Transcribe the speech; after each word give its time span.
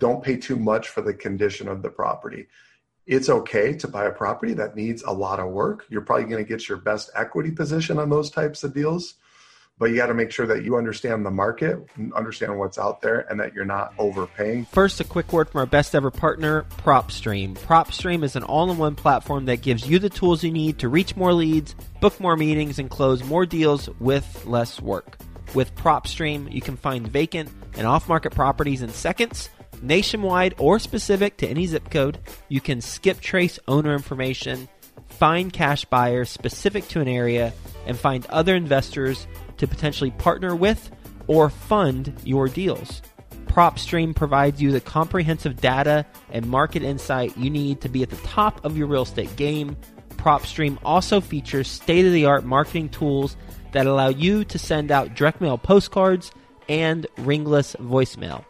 don't 0.00 0.22
pay 0.22 0.36
too 0.36 0.56
much 0.56 0.88
for 0.88 1.02
the 1.02 1.14
condition 1.14 1.68
of 1.68 1.82
the 1.82 1.90
property. 1.90 2.46
It's 3.06 3.28
okay 3.28 3.74
to 3.74 3.88
buy 3.88 4.06
a 4.06 4.12
property 4.12 4.54
that 4.54 4.76
needs 4.76 5.02
a 5.02 5.12
lot 5.12 5.40
of 5.40 5.50
work. 5.50 5.84
You're 5.90 6.00
probably 6.02 6.24
going 6.24 6.44
to 6.44 6.48
get 6.48 6.68
your 6.68 6.78
best 6.78 7.10
equity 7.14 7.50
position 7.50 7.98
on 7.98 8.10
those 8.10 8.30
types 8.30 8.64
of 8.64 8.74
deals 8.74 9.14
but 9.78 9.90
you 9.90 9.96
got 9.96 10.06
to 10.06 10.14
make 10.14 10.30
sure 10.30 10.46
that 10.46 10.62
you 10.62 10.76
understand 10.76 11.26
the 11.26 11.30
market, 11.30 11.78
understand 12.14 12.58
what's 12.58 12.78
out 12.78 13.00
there, 13.00 13.20
and 13.30 13.40
that 13.40 13.54
you're 13.54 13.64
not 13.64 13.92
overpaying. 13.98 14.66
First, 14.66 15.00
a 15.00 15.04
quick 15.04 15.32
word 15.32 15.50
from 15.50 15.58
our 15.60 15.66
best 15.66 15.94
ever 15.94 16.10
partner, 16.10 16.64
PropStream. 16.78 17.56
PropStream 17.58 18.22
is 18.22 18.36
an 18.36 18.44
all 18.44 18.70
in 18.70 18.78
one 18.78 18.94
platform 18.94 19.46
that 19.46 19.62
gives 19.62 19.88
you 19.88 19.98
the 19.98 20.10
tools 20.10 20.44
you 20.44 20.52
need 20.52 20.78
to 20.78 20.88
reach 20.88 21.16
more 21.16 21.32
leads, 21.32 21.74
book 22.00 22.20
more 22.20 22.36
meetings, 22.36 22.78
and 22.78 22.88
close 22.88 23.24
more 23.24 23.44
deals 23.44 23.88
with 23.98 24.46
less 24.46 24.80
work. 24.80 25.18
With 25.54 25.74
PropStream, 25.74 26.52
you 26.52 26.60
can 26.60 26.76
find 26.76 27.06
vacant 27.06 27.50
and 27.76 27.86
off 27.86 28.08
market 28.08 28.32
properties 28.32 28.80
in 28.80 28.90
seconds. 28.90 29.50
Nationwide 29.84 30.54
or 30.56 30.78
specific 30.78 31.36
to 31.36 31.46
any 31.46 31.66
zip 31.66 31.90
code, 31.90 32.18
you 32.48 32.60
can 32.60 32.80
skip 32.80 33.20
trace 33.20 33.58
owner 33.68 33.92
information, 33.92 34.66
find 35.08 35.52
cash 35.52 35.84
buyers 35.84 36.30
specific 36.30 36.88
to 36.88 37.02
an 37.02 37.08
area, 37.08 37.52
and 37.86 37.98
find 37.98 38.24
other 38.26 38.56
investors 38.56 39.26
to 39.58 39.66
potentially 39.66 40.10
partner 40.12 40.56
with 40.56 40.90
or 41.26 41.50
fund 41.50 42.18
your 42.24 42.48
deals. 42.48 43.02
PropStream 43.44 44.16
provides 44.16 44.60
you 44.60 44.72
the 44.72 44.80
comprehensive 44.80 45.60
data 45.60 46.06
and 46.30 46.46
market 46.46 46.82
insight 46.82 47.36
you 47.36 47.50
need 47.50 47.82
to 47.82 47.90
be 47.90 48.02
at 48.02 48.08
the 48.08 48.16
top 48.16 48.64
of 48.64 48.78
your 48.78 48.86
real 48.86 49.02
estate 49.02 49.36
game. 49.36 49.76
PropStream 50.16 50.78
also 50.82 51.20
features 51.20 51.68
state 51.68 52.06
of 52.06 52.12
the 52.12 52.24
art 52.24 52.44
marketing 52.44 52.88
tools 52.88 53.36
that 53.72 53.86
allow 53.86 54.08
you 54.08 54.44
to 54.44 54.58
send 54.58 54.90
out 54.90 55.14
direct 55.14 55.42
mail 55.42 55.58
postcards 55.58 56.32
and 56.70 57.06
ringless 57.18 57.76
voicemail. 57.78 58.46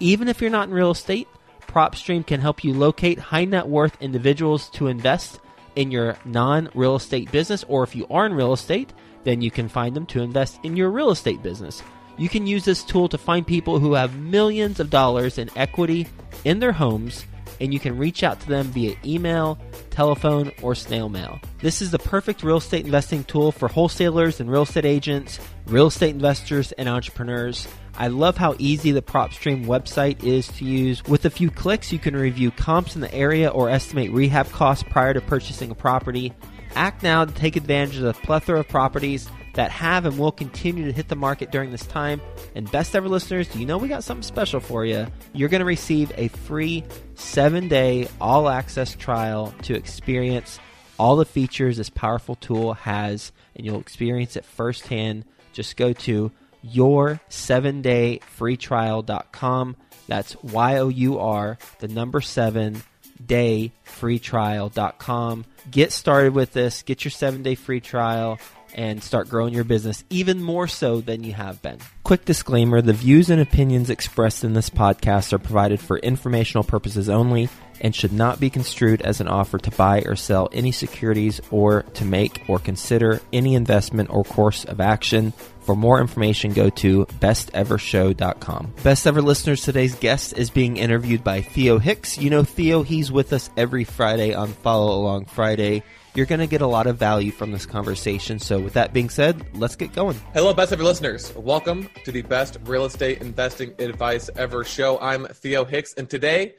Even 0.00 0.28
if 0.28 0.40
you're 0.40 0.50
not 0.50 0.68
in 0.68 0.74
real 0.74 0.92
estate, 0.92 1.28
PropStream 1.66 2.26
can 2.26 2.40
help 2.40 2.64
you 2.64 2.72
locate 2.72 3.18
high 3.18 3.44
net 3.44 3.68
worth 3.68 4.00
individuals 4.00 4.70
to 4.70 4.86
invest 4.86 5.40
in 5.76 5.90
your 5.90 6.16
non 6.24 6.68
real 6.74 6.96
estate 6.96 7.30
business, 7.30 7.64
or 7.68 7.82
if 7.82 7.94
you 7.94 8.06
are 8.10 8.26
in 8.26 8.32
real 8.32 8.52
estate, 8.52 8.92
then 9.24 9.42
you 9.42 9.50
can 9.50 9.68
find 9.68 9.94
them 9.94 10.06
to 10.06 10.22
invest 10.22 10.58
in 10.62 10.76
your 10.76 10.90
real 10.90 11.10
estate 11.10 11.42
business. 11.42 11.82
You 12.16 12.28
can 12.28 12.46
use 12.46 12.64
this 12.64 12.82
tool 12.82 13.08
to 13.10 13.18
find 13.18 13.46
people 13.46 13.78
who 13.78 13.94
have 13.94 14.18
millions 14.18 14.80
of 14.80 14.90
dollars 14.90 15.38
in 15.38 15.50
equity 15.56 16.08
in 16.44 16.58
their 16.58 16.72
homes, 16.72 17.24
and 17.60 17.72
you 17.72 17.78
can 17.78 17.98
reach 17.98 18.22
out 18.22 18.40
to 18.40 18.48
them 18.48 18.66
via 18.68 18.96
email, 19.04 19.58
telephone, 19.90 20.52
or 20.62 20.74
snail 20.74 21.08
mail. 21.08 21.40
This 21.60 21.82
is 21.82 21.90
the 21.90 21.98
perfect 21.98 22.42
real 22.42 22.56
estate 22.56 22.84
investing 22.84 23.24
tool 23.24 23.52
for 23.52 23.68
wholesalers 23.68 24.40
and 24.40 24.50
real 24.50 24.62
estate 24.62 24.84
agents, 24.84 25.38
real 25.66 25.88
estate 25.88 26.14
investors, 26.14 26.72
and 26.72 26.88
entrepreneurs. 26.88 27.68
I 27.98 28.06
love 28.06 28.36
how 28.36 28.54
easy 28.60 28.92
the 28.92 29.02
PropStream 29.02 29.66
website 29.66 30.22
is 30.22 30.46
to 30.52 30.64
use. 30.64 31.04
With 31.06 31.24
a 31.24 31.30
few 31.30 31.50
clicks, 31.50 31.92
you 31.92 31.98
can 31.98 32.14
review 32.14 32.52
comps 32.52 32.94
in 32.94 33.00
the 33.00 33.12
area 33.12 33.48
or 33.48 33.68
estimate 33.68 34.12
rehab 34.12 34.48
costs 34.52 34.84
prior 34.88 35.12
to 35.12 35.20
purchasing 35.20 35.72
a 35.72 35.74
property. 35.74 36.32
Act 36.76 37.02
now 37.02 37.24
to 37.24 37.34
take 37.34 37.56
advantage 37.56 37.96
of 37.96 38.04
the 38.04 38.12
plethora 38.14 38.60
of 38.60 38.68
properties 38.68 39.28
that 39.54 39.72
have 39.72 40.06
and 40.06 40.16
will 40.16 40.30
continue 40.30 40.84
to 40.84 40.92
hit 40.92 41.08
the 41.08 41.16
market 41.16 41.50
during 41.50 41.72
this 41.72 41.84
time. 41.86 42.20
And 42.54 42.70
best 42.70 42.94
ever 42.94 43.08
listeners, 43.08 43.48
do 43.48 43.58
you 43.58 43.66
know 43.66 43.78
we 43.78 43.88
got 43.88 44.04
something 44.04 44.22
special 44.22 44.60
for 44.60 44.84
you? 44.84 45.08
You're 45.32 45.48
going 45.48 45.58
to 45.62 45.64
receive 45.64 46.12
a 46.14 46.28
free 46.28 46.84
seven 47.16 47.66
day 47.66 48.06
all 48.20 48.48
access 48.48 48.94
trial 48.94 49.52
to 49.62 49.74
experience 49.74 50.60
all 51.00 51.16
the 51.16 51.24
features 51.24 51.78
this 51.78 51.90
powerful 51.90 52.36
tool 52.36 52.74
has, 52.74 53.32
and 53.56 53.66
you'll 53.66 53.80
experience 53.80 54.36
it 54.36 54.44
firsthand. 54.44 55.24
Just 55.52 55.76
go 55.76 55.92
to 55.92 56.30
your 56.72 57.20
seven 57.28 57.82
day 57.82 58.20
free 58.36 58.56
trial.com. 58.56 59.76
That's 60.06 60.36
Y 60.42 60.76
O 60.78 60.88
U 60.88 61.18
R, 61.18 61.58
the 61.80 61.88
number 61.88 62.20
seven 62.20 62.82
day 63.24 63.72
free 63.84 64.18
trial.com. 64.18 65.44
Get 65.70 65.92
started 65.92 66.34
with 66.34 66.52
this, 66.52 66.82
get 66.82 67.04
your 67.04 67.10
seven 67.10 67.42
day 67.42 67.54
free 67.54 67.80
trial, 67.80 68.38
and 68.74 69.02
start 69.02 69.28
growing 69.28 69.54
your 69.54 69.64
business 69.64 70.04
even 70.10 70.42
more 70.42 70.68
so 70.68 71.00
than 71.00 71.24
you 71.24 71.32
have 71.32 71.60
been. 71.62 71.78
Quick 72.04 72.24
disclaimer 72.24 72.80
the 72.80 72.92
views 72.92 73.30
and 73.30 73.40
opinions 73.40 73.90
expressed 73.90 74.44
in 74.44 74.52
this 74.52 74.70
podcast 74.70 75.32
are 75.32 75.38
provided 75.38 75.80
for 75.80 75.98
informational 75.98 76.64
purposes 76.64 77.08
only 77.08 77.48
and 77.80 77.94
should 77.94 78.12
not 78.12 78.40
be 78.40 78.50
construed 78.50 79.02
as 79.02 79.20
an 79.20 79.28
offer 79.28 79.58
to 79.58 79.70
buy 79.72 80.02
or 80.02 80.16
sell 80.16 80.48
any 80.52 80.72
securities 80.72 81.40
or 81.50 81.82
to 81.94 82.04
make 82.04 82.42
or 82.48 82.58
consider 82.58 83.20
any 83.32 83.54
investment 83.54 84.10
or 84.10 84.24
course 84.24 84.64
of 84.64 84.80
action. 84.80 85.32
For 85.60 85.76
more 85.76 86.00
information, 86.00 86.54
go 86.54 86.70
to 86.70 87.04
bestevershow.com. 87.06 88.74
Best 88.82 89.06
ever 89.06 89.20
listeners, 89.20 89.62
today's 89.62 89.94
guest 89.94 90.36
is 90.38 90.48
being 90.48 90.78
interviewed 90.78 91.22
by 91.22 91.42
Theo 91.42 91.78
Hicks. 91.78 92.16
You 92.16 92.30
know 92.30 92.42
Theo, 92.42 92.82
he's 92.82 93.12
with 93.12 93.32
us 93.32 93.50
every 93.56 93.84
Friday 93.84 94.32
on 94.32 94.48
Follow 94.48 94.98
Along 94.98 95.26
Friday. 95.26 95.82
You're 96.14 96.26
going 96.26 96.40
to 96.40 96.46
get 96.46 96.62
a 96.62 96.66
lot 96.66 96.86
of 96.86 96.96
value 96.96 97.30
from 97.30 97.52
this 97.52 97.66
conversation. 97.66 98.38
So, 98.38 98.58
with 98.58 98.72
that 98.72 98.92
being 98.92 99.10
said, 99.10 99.44
let's 99.54 99.76
get 99.76 99.92
going. 99.92 100.18
Hello, 100.32 100.52
best 100.54 100.72
ever 100.72 100.82
listeners. 100.82 101.32
Welcome 101.36 101.88
to 102.04 102.10
the 102.10 102.22
best 102.22 102.56
real 102.64 102.86
estate 102.86 103.20
investing 103.20 103.74
advice 103.78 104.30
ever 104.34 104.64
show. 104.64 104.98
I'm 105.00 105.26
Theo 105.26 105.64
Hicks, 105.64 105.92
and 105.94 106.08
today 106.08 106.54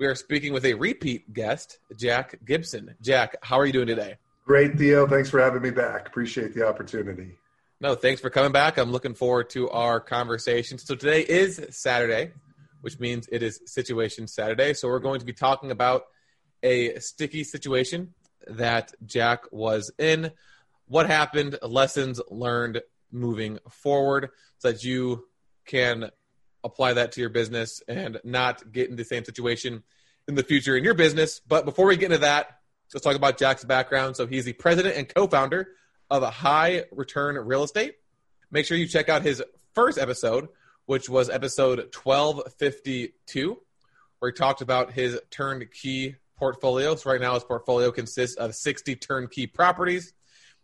we 0.00 0.06
are 0.06 0.14
speaking 0.14 0.54
with 0.54 0.64
a 0.64 0.72
repeat 0.72 1.30
guest, 1.30 1.78
Jack 1.94 2.40
Gibson. 2.46 2.94
Jack, 3.02 3.36
how 3.42 3.60
are 3.60 3.66
you 3.66 3.72
doing 3.72 3.86
today? 3.86 4.16
Great, 4.46 4.78
Theo. 4.78 5.06
Thanks 5.06 5.28
for 5.28 5.38
having 5.38 5.60
me 5.60 5.70
back. 5.70 6.08
Appreciate 6.08 6.54
the 6.54 6.66
opportunity. 6.66 7.36
No, 7.82 7.94
thanks 7.94 8.18
for 8.18 8.30
coming 8.30 8.50
back. 8.50 8.78
I'm 8.78 8.92
looking 8.92 9.12
forward 9.12 9.50
to 9.50 9.68
our 9.68 10.00
conversation. 10.00 10.78
So 10.78 10.94
today 10.94 11.20
is 11.20 11.66
Saturday, 11.68 12.32
which 12.80 12.98
means 12.98 13.28
it 13.30 13.42
is 13.42 13.60
Situation 13.66 14.26
Saturday. 14.26 14.72
So 14.72 14.88
we're 14.88 15.00
going 15.00 15.20
to 15.20 15.26
be 15.26 15.34
talking 15.34 15.70
about 15.70 16.04
a 16.62 16.98
sticky 16.98 17.44
situation 17.44 18.14
that 18.46 18.94
Jack 19.04 19.52
was 19.52 19.90
in, 19.98 20.32
what 20.88 21.08
happened, 21.08 21.58
lessons 21.60 22.22
learned 22.30 22.80
moving 23.12 23.58
forward, 23.68 24.30
so 24.56 24.72
that 24.72 24.82
you 24.82 25.26
can 25.66 26.10
apply 26.64 26.94
that 26.94 27.12
to 27.12 27.20
your 27.20 27.30
business 27.30 27.82
and 27.88 28.20
not 28.24 28.72
get 28.72 28.90
in 28.90 28.96
the 28.96 29.04
same 29.04 29.24
situation 29.24 29.82
in 30.28 30.34
the 30.34 30.42
future 30.42 30.76
in 30.76 30.84
your 30.84 30.94
business. 30.94 31.40
But 31.46 31.64
before 31.64 31.86
we 31.86 31.96
get 31.96 32.06
into 32.06 32.18
that, 32.18 32.58
let's 32.92 33.04
talk 33.04 33.16
about 33.16 33.38
Jack's 33.38 33.64
background. 33.64 34.16
So 34.16 34.26
he's 34.26 34.44
the 34.44 34.52
president 34.52 34.96
and 34.96 35.08
co-founder 35.08 35.68
of 36.10 36.22
a 36.22 36.30
high 36.30 36.84
return 36.92 37.36
real 37.36 37.62
estate. 37.62 37.94
Make 38.50 38.66
sure 38.66 38.76
you 38.76 38.86
check 38.86 39.08
out 39.08 39.22
his 39.22 39.42
first 39.74 39.98
episode, 39.98 40.48
which 40.86 41.08
was 41.08 41.30
episode 41.30 41.78
1252, 41.94 43.58
where 44.18 44.30
he 44.30 44.36
talked 44.36 44.60
about 44.60 44.92
his 44.92 45.18
turnkey 45.30 46.16
portfolio. 46.36 46.96
So 46.96 47.10
right 47.10 47.20
now 47.20 47.34
his 47.34 47.44
portfolio 47.44 47.92
consists 47.92 48.36
of 48.36 48.54
60 48.54 48.96
turnkey 48.96 49.46
properties. 49.46 50.12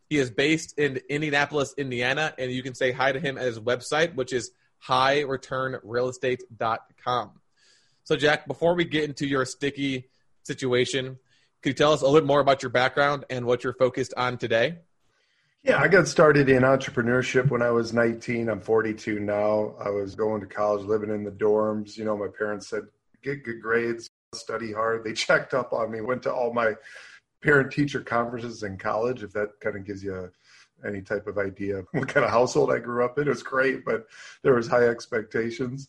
He 0.09 0.19
is 0.19 0.31
based 0.31 0.79
in 0.79 1.01
Indianapolis, 1.09 1.75
Indiana, 1.77 2.33
and 2.39 2.51
you 2.51 2.63
can 2.63 2.75
say 2.75 2.93
hi 2.93 3.13
to 3.13 3.21
him 3.21 3.39
at 3.39 3.45
his 3.45 3.59
website, 3.59 4.15
which 4.15 4.33
is 4.33 4.51
highreturnrealestate.com. 4.87 7.31
So 8.05 8.17
Jack, 8.17 8.47
before 8.47 8.75
we 8.75 8.85
get 8.85 9.05
into 9.05 9.27
your 9.27 9.45
sticky 9.45 10.09
situation, 10.45 11.19
could 11.63 11.71
you 11.71 11.75
tell 11.75 11.93
us 11.93 12.03
a 12.03 12.09
little 12.09 12.27
more 12.27 12.41
about 12.41 12.63
your 12.63 12.71
background 12.71 13.25
and 13.31 13.47
what 13.47 13.65
you're 13.65 13.75
focused 13.75 14.15
on 14.17 14.39
today? 14.39 14.79
Yeah, 15.65 15.81
I 15.81 15.89
got 15.89 16.07
started 16.07 16.49
in 16.49 16.63
entrepreneurship 16.63 17.51
when 17.51 17.61
I 17.61 17.71
was 17.71 17.93
19. 17.93 18.49
I'm 18.49 18.61
42 18.61 19.19
now. 19.19 19.75
I 19.85 19.91
was 19.91 20.15
going 20.15 20.41
to 20.41 20.47
college, 20.47 20.87
living 20.87 21.11
in 21.11 21.25
the 21.25 21.33
dorms. 21.33 21.97
You 21.97 22.05
know, 22.05 22.17
my 22.17 22.29
parents 22.29 22.69
said, 22.69 22.83
get 23.21 23.43
good 23.43 23.61
grades, 23.61 24.09
study 24.33 24.73
hard. 24.73 25.03
They 25.03 25.13
checked 25.13 25.55
up 25.55 25.73
on 25.73 25.91
me, 25.91 26.01
went 26.01 26.23
to 26.23 26.33
all 26.33 26.53
my 26.53 26.75
parent 27.43 27.73
teacher 27.73 28.01
conferences 28.01 28.63
in 28.63 28.77
college, 28.77 29.25
if 29.25 29.33
that 29.33 29.59
kind 29.61 29.75
of 29.75 29.85
gives 29.85 30.05
you 30.05 30.31
any 30.87 31.03
type 31.03 31.27
of 31.27 31.39
idea 31.39 31.83
what 31.93 32.09
kind 32.09 32.25
of 32.25 32.31
household 32.31 32.73
I 32.73 32.79
grew 32.79 33.05
up 33.05 33.19
in. 33.19 33.27
It 33.27 33.31
was 33.31 33.43
great, 33.43 33.85
but 33.85 34.07
there 34.43 34.55
was 34.55 34.69
high 34.69 34.89
expectations. 34.89 35.89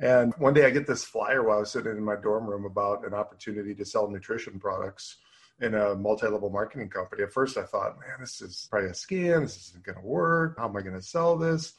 And 0.00 0.34
one 0.38 0.54
day 0.54 0.66
I 0.66 0.70
get 0.70 0.86
this 0.86 1.04
flyer 1.04 1.42
while 1.44 1.58
I 1.58 1.60
was 1.60 1.70
sitting 1.70 1.92
in 1.92 2.04
my 2.04 2.16
dorm 2.16 2.46
room 2.46 2.64
about 2.64 3.06
an 3.06 3.14
opportunity 3.14 3.74
to 3.76 3.84
sell 3.84 4.10
nutrition 4.10 4.58
products 4.58 5.18
in 5.60 5.74
a 5.74 5.94
multi-level 5.94 6.50
marketing 6.50 6.88
company. 6.88 7.22
At 7.22 7.32
first, 7.32 7.56
I 7.56 7.62
thought, 7.62 7.98
man, 8.00 8.16
this 8.20 8.40
is 8.40 8.66
probably 8.68 8.90
a 8.90 8.92
scam. 8.92 9.42
This 9.42 9.68
isn't 9.68 9.84
going 9.84 9.98
to 9.98 10.04
work. 10.04 10.58
How 10.58 10.68
am 10.68 10.76
I 10.76 10.80
going 10.80 10.96
to 10.96 11.02
sell 11.02 11.36
this? 11.36 11.74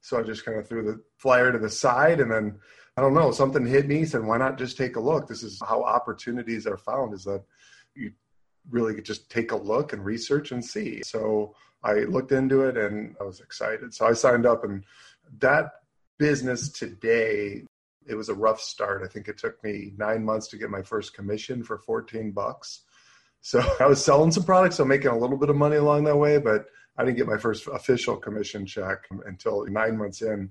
So 0.00 0.18
I 0.18 0.22
just 0.22 0.44
kind 0.44 0.58
of 0.58 0.66
threw 0.66 0.82
the 0.82 1.02
flyer 1.18 1.52
to 1.52 1.58
the 1.58 1.68
side, 1.68 2.20
and 2.20 2.30
then 2.30 2.58
I 2.96 3.02
don't 3.02 3.14
know, 3.14 3.30
something 3.32 3.66
hit 3.66 3.86
me. 3.86 4.04
Said, 4.04 4.24
why 4.24 4.38
not 4.38 4.58
just 4.58 4.78
take 4.78 4.96
a 4.96 5.00
look? 5.00 5.28
This 5.28 5.42
is 5.42 5.60
how 5.66 5.82
opportunities 5.82 6.66
are 6.66 6.78
found. 6.78 7.12
Is 7.12 7.24
that 7.24 7.42
you 7.94 8.12
really 8.70 9.00
just 9.02 9.30
take 9.30 9.52
a 9.52 9.56
look 9.56 9.92
and 9.92 10.04
research 10.04 10.52
and 10.52 10.64
see. 10.64 11.02
So 11.02 11.54
I 11.82 12.00
looked 12.00 12.32
into 12.32 12.62
it, 12.62 12.76
and 12.76 13.16
I 13.20 13.24
was 13.24 13.40
excited. 13.40 13.94
So 13.94 14.06
I 14.06 14.12
signed 14.12 14.46
up, 14.46 14.64
and 14.64 14.84
that 15.38 15.72
business 16.18 16.70
today 16.70 17.64
it 18.08 18.14
was 18.14 18.28
a 18.28 18.34
rough 18.34 18.60
start. 18.60 19.02
I 19.04 19.08
think 19.08 19.28
it 19.28 19.38
took 19.38 19.62
me 19.62 19.92
nine 19.96 20.24
months 20.24 20.48
to 20.48 20.56
get 20.56 20.70
my 20.70 20.82
first 20.82 21.14
commission 21.14 21.62
for 21.62 21.78
14 21.78 22.32
bucks. 22.32 22.80
So 23.40 23.62
I 23.80 23.86
was 23.86 24.04
selling 24.04 24.32
some 24.32 24.44
products, 24.44 24.76
so 24.76 24.84
making 24.84 25.10
a 25.10 25.18
little 25.18 25.36
bit 25.36 25.50
of 25.50 25.56
money 25.56 25.76
along 25.76 26.04
that 26.04 26.16
way, 26.16 26.38
but 26.38 26.66
I 26.96 27.04
didn't 27.04 27.18
get 27.18 27.28
my 27.28 27.36
first 27.36 27.68
official 27.68 28.16
commission 28.16 28.66
check 28.66 29.06
until 29.26 29.64
nine 29.66 29.96
months 29.96 30.22
in 30.22 30.50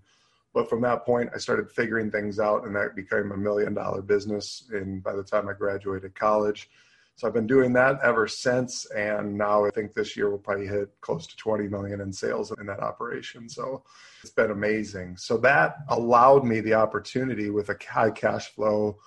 But 0.54 0.70
from 0.70 0.82
that 0.82 1.06
point, 1.06 1.32
I 1.36 1.40
started 1.40 1.70
figuring 1.70 2.10
things 2.10 2.40
out, 2.40 2.66
and 2.66 2.76
that 2.76 2.96
became 2.96 3.32
a 3.32 3.38
million 3.38 3.74
dollar 3.74 4.02
business. 4.02 4.70
And 4.72 5.04
by 5.04 5.14
the 5.14 5.24
time 5.24 5.50
I 5.50 5.54
graduated 5.54 6.16
college, 6.16 6.70
so 7.18 7.28
I've 7.28 7.34
been 7.34 7.48
doing 7.48 7.74
that 7.74 8.00
ever 8.04 8.28
since. 8.28 8.86
And 8.92 9.36
now 9.36 9.66
I 9.66 9.72
think 9.72 9.96
this 9.96 10.16
year 10.16 10.30
we'll 10.30 10.38
probably 10.38 10.68
hit 10.68 10.90
close 11.02 11.26
to 11.26 11.36
20 11.36 11.68
million 11.68 12.00
in 12.00 12.14
sales 12.14 12.54
in 12.60 12.68
that 12.68 12.80
operation. 12.80 13.50
So 13.50 13.84
it's 14.22 14.32
been 14.32 14.52
amazing. 14.52 15.18
So 15.18 15.36
that 15.38 15.78
allowed 15.90 16.46
me 16.46 16.60
the 16.60 16.76
opportunity 16.76 17.50
with 17.50 17.70
a 17.70 17.78
high 17.90 18.12
cash 18.12 18.50
flow 18.50 19.00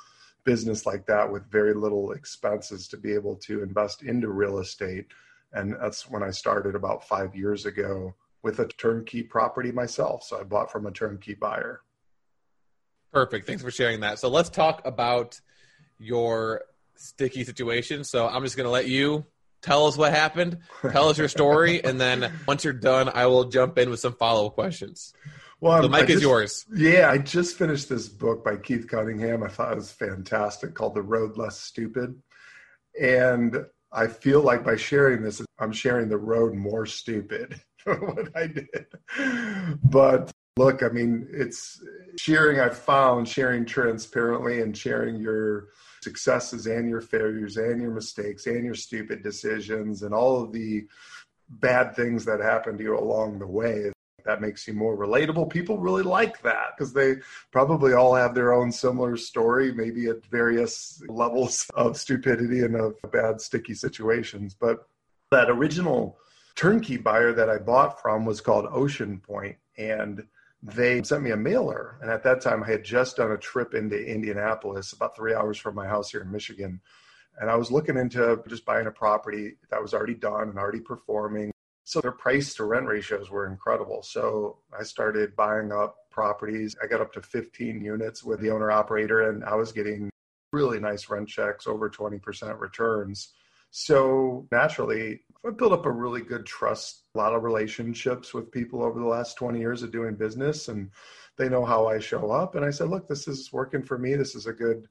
business 0.42 0.86
like 0.86 1.06
that 1.06 1.30
with 1.30 1.48
very 1.52 1.72
little 1.72 2.10
expenses 2.10 2.88
to 2.88 2.96
be 2.96 3.12
able 3.14 3.36
to 3.36 3.62
invest 3.62 4.02
into 4.02 4.28
real 4.28 4.58
estate. 4.58 5.06
And 5.52 5.76
that's 5.80 6.10
when 6.10 6.24
I 6.24 6.32
started 6.32 6.74
about 6.74 7.06
five 7.06 7.36
years 7.36 7.64
ago 7.64 8.12
with 8.42 8.58
a 8.58 8.66
turnkey 8.66 9.22
property 9.22 9.70
myself. 9.70 10.24
So 10.24 10.40
I 10.40 10.42
bought 10.42 10.72
from 10.72 10.86
a 10.86 10.90
turnkey 10.90 11.34
buyer. 11.34 11.82
Perfect. 13.12 13.46
Thanks 13.46 13.62
for 13.62 13.70
sharing 13.70 14.00
that. 14.00 14.18
So 14.18 14.28
let's 14.28 14.50
talk 14.50 14.84
about 14.84 15.40
your 16.00 16.62
sticky 17.00 17.44
situation. 17.44 18.04
So 18.04 18.28
I'm 18.28 18.44
just 18.44 18.56
going 18.56 18.66
to 18.66 18.70
let 18.70 18.86
you 18.86 19.24
tell 19.62 19.86
us 19.86 19.96
what 19.96 20.12
happened, 20.12 20.58
tell 20.90 21.08
us 21.08 21.18
your 21.18 21.28
story, 21.28 21.82
and 21.82 22.00
then 22.00 22.32
once 22.46 22.64
you're 22.64 22.72
done, 22.72 23.10
I 23.12 23.26
will 23.26 23.44
jump 23.44 23.78
in 23.78 23.90
with 23.90 24.00
some 24.00 24.14
follow 24.14 24.46
up 24.46 24.54
questions. 24.54 25.12
Well, 25.60 25.82
the 25.82 25.90
mic 25.90 26.06
just, 26.06 26.16
is 26.16 26.22
yours. 26.22 26.66
Yeah, 26.74 27.10
I 27.10 27.18
just 27.18 27.56
finished 27.56 27.88
this 27.88 28.08
book 28.08 28.42
by 28.44 28.56
Keith 28.56 28.88
Cunningham. 28.88 29.42
I 29.42 29.48
thought 29.48 29.72
it 29.72 29.76
was 29.76 29.92
fantastic 29.92 30.74
called 30.74 30.94
The 30.94 31.02
Road 31.02 31.36
Less 31.36 31.60
Stupid. 31.60 32.20
And 32.98 33.66
I 33.92 34.06
feel 34.06 34.40
like 34.40 34.64
by 34.64 34.76
sharing 34.76 35.22
this, 35.22 35.42
I'm 35.58 35.72
sharing 35.72 36.08
the 36.08 36.16
road 36.16 36.54
more 36.54 36.86
stupid 36.86 37.60
what 37.84 38.34
I 38.34 38.46
did. 38.46 38.86
But 39.84 40.30
look, 40.56 40.82
I 40.82 40.88
mean, 40.88 41.28
it's 41.30 41.78
sharing, 42.18 42.58
I've 42.58 42.78
found 42.78 43.28
sharing 43.28 43.66
transparently 43.66 44.62
and 44.62 44.76
sharing 44.76 45.16
your 45.16 45.68
successes 46.02 46.66
and 46.66 46.88
your 46.88 47.00
failures 47.00 47.56
and 47.56 47.80
your 47.80 47.90
mistakes 47.90 48.46
and 48.46 48.64
your 48.64 48.74
stupid 48.74 49.22
decisions 49.22 50.02
and 50.02 50.14
all 50.14 50.42
of 50.42 50.52
the 50.52 50.86
bad 51.48 51.94
things 51.94 52.24
that 52.24 52.40
happen 52.40 52.78
to 52.78 52.84
you 52.84 52.98
along 52.98 53.38
the 53.38 53.46
way 53.46 53.92
that 54.24 54.40
makes 54.40 54.66
you 54.68 54.74
more 54.74 54.96
relatable. 54.96 55.50
People 55.50 55.78
really 55.78 56.02
like 56.02 56.42
that 56.42 56.76
because 56.76 56.92
they 56.92 57.16
probably 57.50 57.94
all 57.94 58.14
have 58.14 58.34
their 58.34 58.52
own 58.52 58.70
similar 58.70 59.16
story, 59.16 59.72
maybe 59.72 60.06
at 60.08 60.24
various 60.26 61.02
levels 61.08 61.68
of 61.74 61.96
stupidity 61.96 62.60
and 62.60 62.76
of 62.76 62.94
bad, 63.12 63.40
sticky 63.40 63.74
situations. 63.74 64.54
But 64.54 64.86
that 65.30 65.50
original 65.50 66.18
turnkey 66.54 66.96
buyer 66.96 67.32
that 67.32 67.48
I 67.48 67.58
bought 67.58 68.00
from 68.02 68.24
was 68.24 68.40
called 68.40 68.66
Ocean 68.70 69.20
Point, 69.20 69.56
and 69.78 70.26
they 70.62 71.02
sent 71.02 71.22
me 71.22 71.30
a 71.30 71.36
mailer. 71.36 71.96
And 72.02 72.10
at 72.10 72.22
that 72.24 72.40
time, 72.40 72.62
I 72.62 72.70
had 72.70 72.84
just 72.84 73.16
done 73.16 73.32
a 73.32 73.38
trip 73.38 73.74
into 73.74 73.96
Indianapolis, 73.96 74.92
about 74.92 75.16
three 75.16 75.34
hours 75.34 75.58
from 75.58 75.74
my 75.74 75.86
house 75.86 76.10
here 76.10 76.20
in 76.20 76.30
Michigan. 76.30 76.80
And 77.38 77.50
I 77.50 77.56
was 77.56 77.70
looking 77.70 77.96
into 77.96 78.42
just 78.48 78.66
buying 78.66 78.86
a 78.86 78.90
property 78.90 79.56
that 79.70 79.80
was 79.80 79.94
already 79.94 80.14
done 80.14 80.50
and 80.50 80.58
already 80.58 80.80
performing. 80.80 81.50
So 81.84 82.00
their 82.00 82.12
price 82.12 82.54
to 82.54 82.64
rent 82.64 82.86
ratios 82.86 83.30
were 83.30 83.46
incredible. 83.46 84.02
So 84.02 84.58
I 84.78 84.82
started 84.82 85.34
buying 85.34 85.72
up 85.72 85.96
properties. 86.10 86.76
I 86.82 86.86
got 86.86 87.00
up 87.00 87.12
to 87.14 87.22
15 87.22 87.82
units 87.82 88.22
with 88.22 88.40
the 88.40 88.50
owner 88.50 88.70
operator, 88.70 89.30
and 89.30 89.42
I 89.44 89.54
was 89.54 89.72
getting 89.72 90.10
really 90.52 90.78
nice 90.78 91.08
rent 91.08 91.28
checks, 91.28 91.66
over 91.66 91.88
20% 91.88 92.60
returns. 92.60 93.32
So 93.70 94.46
naturally, 94.52 95.22
I 95.46 95.50
built 95.50 95.72
up 95.72 95.86
a 95.86 95.90
really 95.90 96.20
good 96.20 96.44
trust, 96.44 97.04
a 97.14 97.18
lot 97.18 97.34
of 97.34 97.44
relationships 97.44 98.34
with 98.34 98.52
people 98.52 98.82
over 98.82 99.00
the 99.00 99.06
last 99.06 99.36
20 99.38 99.58
years 99.58 99.82
of 99.82 99.90
doing 99.90 100.14
business, 100.14 100.68
and 100.68 100.90
they 101.36 101.48
know 101.48 101.64
how 101.64 101.86
I 101.86 101.98
show 101.98 102.30
up. 102.30 102.54
And 102.54 102.64
I 102.64 102.70
said, 102.70 102.90
look, 102.90 103.08
this 103.08 103.26
is 103.26 103.50
working 103.52 103.82
for 103.82 103.96
me. 103.96 104.14
This 104.16 104.34
is 104.34 104.46
a 104.46 104.52
good 104.52 104.86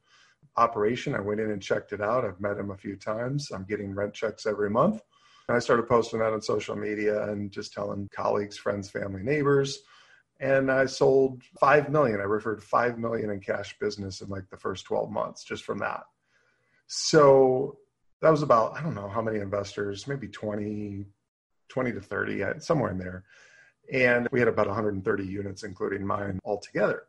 operation. 0.58 1.14
I 1.14 1.20
went 1.20 1.40
in 1.40 1.52
and 1.52 1.62
checked 1.62 1.94
it 1.94 2.02
out. 2.02 2.26
I've 2.26 2.42
met 2.42 2.58
him 2.58 2.72
a 2.72 2.78
few 2.78 2.96
times. 2.96 3.52
I'm 3.52 3.64
getting 3.64 3.94
rent 3.94 4.14
checks 4.14 4.48
every 4.48 4.72
month. 4.72 5.02
And 5.48 5.56
I 5.56 5.60
started 5.60 5.88
posting 5.88 6.20
that 6.20 6.34
on 6.34 6.42
social 6.42 6.76
media 6.76 7.30
and 7.30 7.52
just 7.52 7.74
telling 7.74 8.10
colleagues, 8.12 8.58
friends, 8.58 8.90
family, 8.90 9.22
neighbors. 9.22 9.80
And 10.40 10.72
I 10.72 10.86
sold 10.86 11.44
5 11.60 11.90
million. 11.90 12.20
I 12.20 12.24
referred 12.24 12.64
5 12.64 12.98
million 12.98 13.30
in 13.30 13.40
cash 13.40 13.78
business 13.80 14.22
in 14.22 14.30
like 14.30 14.50
the 14.50 14.58
first 14.58 14.86
12 14.86 15.12
months 15.12 15.44
just 15.44 15.64
from 15.64 15.80
that. 15.80 16.04
So 16.88 17.78
that 18.22 18.30
was 18.30 18.42
about 18.42 18.76
i 18.78 18.82
don't 18.82 18.96
know 18.96 19.10
how 19.10 19.22
many 19.22 19.40
investors 19.40 20.08
maybe 20.08 20.28
20 20.28 21.06
20 21.70 21.92
to 21.94 22.02
30 22.02 22.44
somewhere 22.60 22.92
in 22.92 22.98
there. 22.98 23.24
And 23.92 24.28
we 24.32 24.40
had 24.40 24.48
about 24.48 24.68
130 24.68 25.26
units 25.26 25.64
including 25.64 26.06
mine 26.06 26.40
altogether 26.44 27.04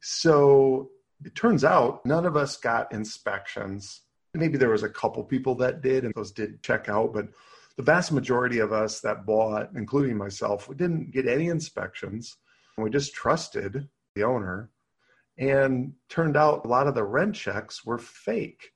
so 0.00 0.90
it 1.24 1.34
turns 1.34 1.64
out 1.64 2.04
none 2.04 2.26
of 2.26 2.36
us 2.36 2.56
got 2.56 2.92
inspections. 2.92 4.00
Maybe 4.34 4.58
there 4.58 4.70
was 4.70 4.82
a 4.82 4.88
couple 4.88 5.22
people 5.24 5.54
that 5.56 5.82
did 5.82 6.04
and 6.04 6.14
those 6.14 6.32
did 6.32 6.62
check 6.62 6.88
out 6.88 7.12
but 7.12 7.28
the 7.76 7.82
vast 7.82 8.12
majority 8.12 8.58
of 8.58 8.72
us 8.72 9.00
that 9.00 9.26
bought 9.26 9.70
including 9.74 10.16
myself 10.16 10.68
we 10.68 10.74
didn't 10.74 11.10
get 11.10 11.26
any 11.26 11.48
inspections. 11.48 12.36
We 12.78 12.90
just 12.90 13.14
trusted 13.14 13.88
the 14.14 14.24
owner. 14.24 14.70
And 15.38 15.94
turned 16.08 16.36
out 16.36 16.64
a 16.64 16.68
lot 16.68 16.86
of 16.86 16.94
the 16.94 17.04
rent 17.04 17.34
checks 17.34 17.84
were 17.84 17.98
fake 17.98 18.72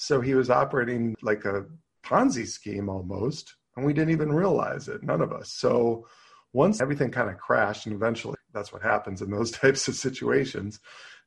so 0.00 0.20
he 0.20 0.36
was 0.36 0.48
operating 0.48 1.16
like 1.22 1.44
a 1.44 1.64
Ponzi 2.04 2.46
scheme 2.46 2.88
almost, 2.88 3.56
and 3.76 3.84
we 3.84 3.92
didn't 3.92 4.12
even 4.12 4.32
realize 4.32 4.86
it, 4.86 5.02
none 5.02 5.20
of 5.20 5.32
us. 5.32 5.50
So 5.50 6.06
once 6.52 6.80
everything 6.80 7.10
kind 7.10 7.28
of 7.28 7.36
crashed, 7.38 7.86
and 7.86 7.96
eventually 7.96 8.36
that's 8.54 8.72
what 8.72 8.80
happens 8.80 9.22
in 9.22 9.30
those 9.32 9.50
types 9.64 9.88
of 9.88 9.96
situations, 9.96 10.78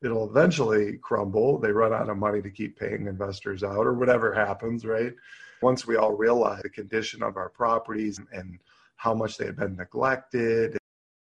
it'll 0.02 0.26
eventually 0.28 0.96
crumble. 1.02 1.58
They 1.58 1.70
run 1.70 1.92
out 1.92 2.08
of 2.08 2.16
money 2.16 2.40
to 2.40 2.50
keep 2.50 2.78
paying 2.78 3.06
investors 3.06 3.62
out, 3.62 3.86
or 3.86 3.92
whatever 3.92 4.32
happens, 4.32 4.86
right? 4.86 5.12
Once 5.60 5.86
we 5.86 5.96
all 5.96 6.12
realize 6.12 6.62
the 6.62 6.70
condition 6.70 7.22
of 7.22 7.36
our 7.36 7.50
properties 7.50 8.18
and 8.32 8.58
how 8.96 9.12
much 9.12 9.36
they 9.36 9.44
had 9.44 9.56
been 9.56 9.76
neglected, 9.76 10.76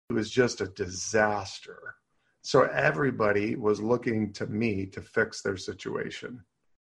it 0.08 0.14
was 0.14 0.30
just 0.30 0.62
a 0.62 0.68
disaster. 0.68 1.96
So 2.40 2.62
everybody 2.62 3.54
was 3.54 3.82
looking 3.82 4.32
to 4.32 4.46
me 4.46 4.86
to 4.86 5.02
fix 5.02 5.42
their 5.42 5.58
situation. 5.58 6.42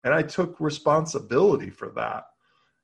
And 0.08 0.14
I 0.14 0.22
took 0.22 0.58
responsibility 0.58 1.69
for 1.69 1.88
that. 1.90 2.28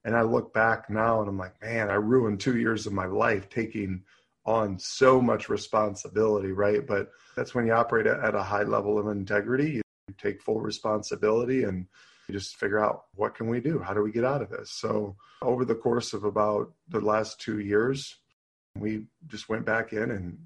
And 0.04 0.14
I 0.14 0.20
look 0.20 0.52
back 0.52 0.90
now 0.90 1.20
and 1.20 1.28
I'm 1.30 1.38
like, 1.38 1.58
man, 1.62 1.88
I 1.88 1.94
ruined 1.94 2.38
two 2.38 2.58
years 2.58 2.86
of 2.86 2.92
my 2.92 3.06
life 3.06 3.48
taking 3.48 4.02
on 4.44 4.78
so 4.78 5.22
much 5.22 5.48
responsibility, 5.48 6.52
right? 6.52 6.86
But 6.86 7.08
that's 7.34 7.54
when 7.54 7.64
you 7.64 7.72
operate 7.72 8.06
at 8.06 8.34
a 8.34 8.42
high 8.42 8.64
level 8.64 8.98
of 8.98 9.08
integrity. 9.08 9.70
You 9.70 10.14
take 10.18 10.42
full 10.42 10.60
responsibility 10.60 11.64
and 11.64 11.86
you 12.28 12.34
just 12.34 12.56
figure 12.56 12.84
out 12.84 13.04
what 13.14 13.34
can 13.34 13.48
we 13.48 13.58
do? 13.58 13.78
How 13.78 13.94
do 13.94 14.02
we 14.02 14.12
get 14.12 14.26
out 14.26 14.43
of 14.43 14.50
this? 14.50 14.70
So 14.70 15.16
over 15.40 15.64
the 15.64 15.74
course 15.74 16.12
of 16.12 16.24
about 16.24 16.74
the 16.90 17.00
last 17.00 17.40
two 17.40 17.60
years, 17.60 18.16
we 18.78 19.06
just 19.28 19.48
went 19.48 19.64
back 19.64 19.94
in 19.94 20.10
and 20.10 20.36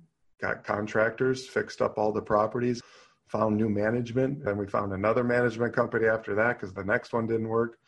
got 0.40 0.62
contractors, 0.62 1.44
fixed 1.44 1.82
up 1.82 1.98
all 1.98 2.12
the 2.12 2.22
properties, 2.22 2.80
found 3.28 3.56
new 3.56 3.68
management. 3.68 4.44
Then 4.44 4.56
we 4.56 4.66
found 4.66 4.92
another 4.92 5.24
management 5.24 5.74
company 5.74 6.06
after 6.06 6.34
that 6.36 6.58
because 6.58 6.74
the 6.74 6.84
next 6.84 7.12
one 7.12 7.26
didn't 7.26 7.48
work. 7.48 7.78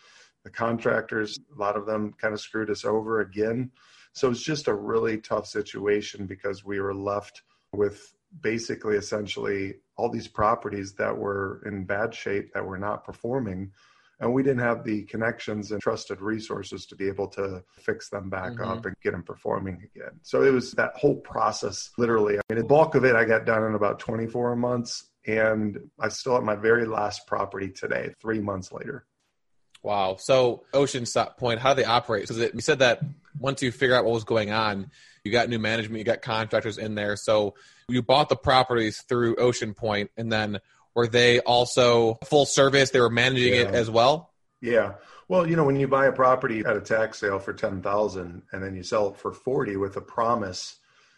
The 0.45 0.51
contractors, 0.51 1.39
a 1.55 1.59
lot 1.59 1.77
of 1.77 1.87
them 1.87 2.15
kind 2.19 2.33
of 2.33 2.41
screwed 2.41 2.71
us 2.71 2.85
over 2.85 3.21
again. 3.21 3.71
So 4.13 4.31
it's 4.31 4.43
just 4.43 4.69
a 4.69 4.75
really 4.75 5.19
tough 5.19 5.47
situation 5.47 6.27
because 6.27 6.65
we 6.65 6.81
were 6.81 6.95
left 6.95 7.43
with 7.73 8.15
basically 8.41 8.97
essentially 8.97 9.75
all 9.97 10.09
these 10.09 10.29
properties 10.29 10.95
that 10.95 11.17
were 11.17 11.63
in 11.67 11.85
bad 11.85 12.15
shape 12.15 12.53
that 12.55 12.65
were 12.65 12.79
not 12.79 13.05
performing 13.05 13.73
and 14.21 14.33
we 14.33 14.43
didn't 14.43 14.61
have 14.61 14.85
the 14.85 15.03
connections 15.05 15.73
and 15.73 15.81
trusted 15.81 16.21
resources 16.21 16.85
to 16.87 16.95
be 16.95 17.09
able 17.09 17.27
to 17.27 17.65
fix 17.79 18.11
them 18.11 18.29
back 18.29 18.53
mm-hmm. 18.53 18.71
up 18.71 18.85
and 18.85 18.95
get 19.03 19.13
them 19.13 19.23
performing 19.23 19.89
again. 19.95 20.21
So 20.23 20.43
it 20.43 20.53
was 20.53 20.73
that 20.73 20.95
whole 20.95 21.17
process, 21.17 21.91
literally. 21.97 22.37
I 22.37 22.41
mean, 22.51 22.59
the 22.59 22.69
bulk 22.69 22.95
of 22.95 23.05
it 23.05 23.17
I 23.17 23.25
got 23.25 23.47
done 23.47 23.65
in 23.65 23.75
about 23.75 23.99
24 23.99 24.57
months, 24.57 25.09
and 25.27 25.91
I 25.99 26.09
still 26.09 26.37
at 26.37 26.43
my 26.43 26.57
very 26.57 26.87
last 26.87 27.27
property 27.27 27.69
today, 27.69 28.15
three 28.21 28.41
months 28.41 28.73
later. 28.73 29.07
Wow. 29.83 30.17
So 30.19 30.65
Ocean 30.75 31.05
Point, 31.39 31.61
how 31.61 31.75
do 31.75 31.83
they 31.83 31.89
operate? 31.89 32.29
Because 32.29 32.53
you 32.55 32.61
said 32.61 32.81
that 32.81 33.01
once 33.39 33.63
you 33.63 33.73
figure 33.73 33.97
out 33.97 34.05
what 34.05 34.15
was 34.15 34.25
going 34.25 34.51
on, 34.51 34.91
you 35.25 35.33
got 35.33 35.49
new 35.49 35.59
management, 35.59 35.99
you 35.99 36.05
got 36.05 36.23
contractors 36.23 36.79
in 36.79 36.95
there. 36.95 37.17
So 37.17 37.55
you 37.89 38.03
bought 38.03 38.29
the 38.29 38.37
properties 38.37 39.03
through 39.03 39.37
Ocean 39.37 39.75
Point, 39.75 40.11
and 40.17 40.31
then 40.31 40.61
were 40.95 41.07
they 41.07 41.41
also 41.41 42.19
full 42.25 42.47
service? 42.47 42.91
They 42.91 43.01
were 43.01 43.11
managing 43.11 43.55
yeah. 43.55 43.63
it 43.63 43.75
as 43.75 43.91
well. 43.91 44.33
Yeah. 44.61 44.95
Well, 45.29 45.47
you 45.47 45.57
know, 45.57 45.65
when 45.65 45.77
you 45.77 45.89
buy 45.89 46.07
a 46.07 46.13
property 46.13 46.61
at 46.61 46.77
a 46.77 46.81
tax 46.81 47.21
sale 47.21 47.39
for 47.39 47.53
ten 47.53 47.83
thousand, 47.83 48.43
and 48.53 48.63
then 48.63 48.75
you 48.75 48.83
sell 48.83 49.11
it 49.11 49.17
for 49.17 49.33
forty 49.33 49.77
with 49.77 49.97
a 49.97 50.01
promise 50.01 50.77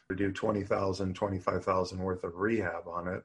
to 0.08 0.16
do 0.16 0.32
20,000, 0.32 1.14
25,000 1.14 1.98
worth 1.98 2.24
of 2.24 2.36
rehab 2.36 2.86
on 2.86 3.08
it, 3.08 3.24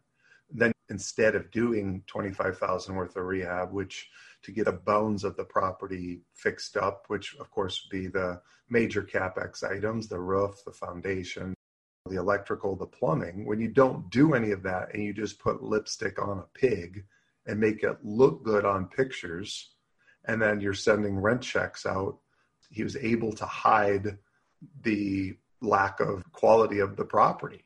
instead 0.89 1.35
of 1.35 1.51
doing 1.51 2.03
25,000 2.07 2.95
worth 2.95 3.15
of 3.15 3.25
rehab, 3.25 3.71
which 3.71 4.09
to 4.43 4.51
get 4.51 4.65
the 4.65 4.71
bones 4.71 5.23
of 5.23 5.35
the 5.35 5.43
property 5.43 6.21
fixed 6.33 6.77
up, 6.77 7.05
which 7.07 7.35
of 7.39 7.49
course 7.51 7.83
would 7.83 7.97
be 7.97 8.07
the 8.07 8.41
major 8.69 9.01
capex 9.01 9.63
items, 9.63 10.07
the 10.07 10.19
roof, 10.19 10.63
the 10.65 10.71
foundation, 10.71 11.53
the 12.09 12.17
electrical, 12.17 12.75
the 12.75 12.85
plumbing, 12.85 13.45
when 13.45 13.59
you 13.59 13.67
don't 13.67 14.09
do 14.09 14.33
any 14.33 14.51
of 14.51 14.63
that 14.63 14.93
and 14.93 15.03
you 15.03 15.13
just 15.13 15.39
put 15.39 15.63
lipstick 15.63 16.21
on 16.21 16.39
a 16.39 16.59
pig 16.59 17.03
and 17.45 17.59
make 17.59 17.83
it 17.83 17.97
look 18.03 18.43
good 18.43 18.65
on 18.65 18.87
pictures, 18.87 19.71
and 20.25 20.41
then 20.41 20.59
you're 20.59 20.73
sending 20.73 21.17
rent 21.17 21.41
checks 21.41 21.85
out, 21.85 22.17
he 22.69 22.83
was 22.83 22.97
able 22.97 23.31
to 23.31 23.45
hide 23.45 24.17
the 24.83 25.33
lack 25.61 25.99
of 25.99 26.29
quality 26.31 26.79
of 26.79 26.95
the 26.95 27.05
property. 27.05 27.63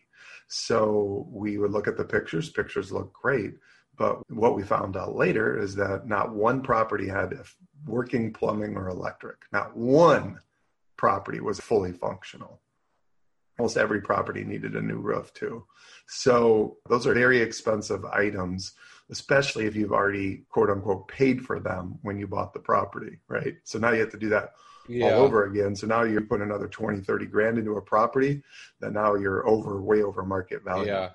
So 0.54 1.26
we 1.32 1.58
would 1.58 1.72
look 1.72 1.88
at 1.88 1.96
the 1.96 2.04
pictures, 2.04 2.50
pictures 2.50 2.92
look 2.92 3.14
great. 3.14 3.54
But 3.98 4.30
what 4.30 4.54
we 4.54 4.64
found 4.64 4.98
out 4.98 5.16
later 5.16 5.58
is 5.58 5.76
that 5.76 6.08
not 6.08 6.36
one 6.36 6.62
property 6.62 7.08
had 7.08 7.34
working 7.86 8.34
plumbing 8.34 8.76
or 8.76 8.90
electric. 8.90 9.38
Not 9.54 9.78
one 9.78 10.40
property 10.98 11.40
was 11.40 11.62
fully 11.62 11.94
functional. 11.94 12.60
Almost 13.60 13.78
every 13.78 14.02
property 14.02 14.44
needed 14.44 14.76
a 14.76 14.82
new 14.82 14.98
roof 14.98 15.34
too. 15.34 15.66
So 16.08 16.78
those 16.90 17.08
are 17.08 17.14
very 17.14 17.40
expensive 17.40 18.04
items, 18.04 18.74
especially 19.10 19.68
if 19.68 19.76
you've 19.76 19.94
already 19.94 20.44
quote 20.50 20.70
unquote 20.70 21.08
paid 21.08 21.46
for 21.46 21.62
them 21.62 21.98
when 22.02 22.18
you 22.18 22.28
bought 22.28 22.54
the 22.54 22.60
property, 22.60 23.20
right? 23.30 23.56
So 23.64 23.80
now 23.80 23.92
you 23.92 24.02
have 24.02 24.12
to 24.12 24.18
do 24.18 24.30
that 24.30 24.52
yeah. 24.88 25.14
all 25.14 25.24
over 25.24 25.46
again. 25.46 25.76
So 25.76 25.88
now 25.88 26.04
you're 26.04 26.22
putting 26.22 26.46
another 26.46 26.68
20, 26.68 27.02
30 27.02 27.26
grand 27.26 27.58
into 27.58 27.78
a 27.78 27.82
property 27.82 28.42
that 28.80 28.94
now 28.94 29.16
you're 29.16 29.48
over, 29.48 29.82
way 29.82 30.04
over 30.04 30.24
market 30.24 30.64
value. 30.64 30.88
Yeah. 30.88 31.10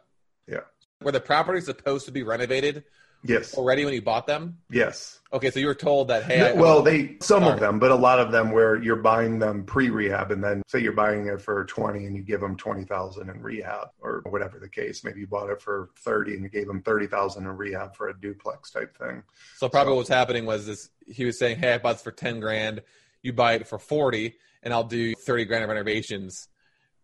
Yeah. 0.48 0.60
Were 1.02 1.12
the 1.12 1.20
properties 1.20 1.66
supposed 1.66 2.06
to 2.06 2.12
be 2.12 2.22
renovated 2.22 2.84
Yes. 3.28 3.54
Already 3.54 3.84
when 3.84 3.94
you 3.94 4.02
bought 4.02 4.26
them? 4.26 4.58
Yes. 4.70 5.20
Okay, 5.32 5.50
so 5.50 5.58
you 5.58 5.66
were 5.66 5.74
told 5.74 6.08
that 6.08 6.24
hey. 6.24 6.50
I, 6.50 6.52
well, 6.52 6.82
they 6.82 7.16
some 7.20 7.42
sorry. 7.42 7.54
of 7.54 7.60
them, 7.60 7.78
but 7.78 7.90
a 7.90 7.96
lot 7.96 8.20
of 8.20 8.30
them 8.30 8.52
where 8.52 8.80
you're 8.80 8.96
buying 8.96 9.38
them 9.38 9.64
pre-rehab, 9.64 10.30
and 10.30 10.42
then 10.42 10.62
say 10.68 10.78
you're 10.78 10.92
buying 10.92 11.26
it 11.26 11.40
for 11.40 11.64
twenty, 11.64 12.06
and 12.06 12.16
you 12.16 12.22
give 12.22 12.40
them 12.40 12.56
twenty 12.56 12.84
thousand 12.84 13.28
in 13.28 13.42
rehab, 13.42 13.88
or 14.00 14.22
whatever 14.28 14.58
the 14.58 14.68
case. 14.68 15.02
Maybe 15.04 15.20
you 15.20 15.26
bought 15.26 15.50
it 15.50 15.60
for 15.60 15.90
thirty, 15.98 16.34
and 16.34 16.42
you 16.42 16.48
gave 16.48 16.66
them 16.66 16.82
thirty 16.82 17.06
thousand 17.06 17.44
in 17.44 17.56
rehab 17.56 17.96
for 17.96 18.08
a 18.08 18.18
duplex 18.18 18.70
type 18.70 18.96
thing. 18.96 19.22
So 19.56 19.68
probably 19.68 19.92
so, 19.92 19.96
what's 19.96 20.08
happening 20.08 20.46
was 20.46 20.66
this: 20.66 20.90
he 21.06 21.24
was 21.24 21.38
saying, 21.38 21.58
"Hey, 21.58 21.74
I 21.74 21.78
bought 21.78 21.94
this 21.94 22.02
for 22.02 22.12
ten 22.12 22.40
grand. 22.40 22.82
You 23.26 23.32
buy 23.32 23.54
it 23.54 23.66
for 23.66 23.78
forty, 23.78 24.36
and 24.62 24.72
I'll 24.72 24.84
do 24.84 25.14
thirty 25.14 25.44
grand 25.44 25.64
of 25.64 25.68
renovations." 25.68 26.48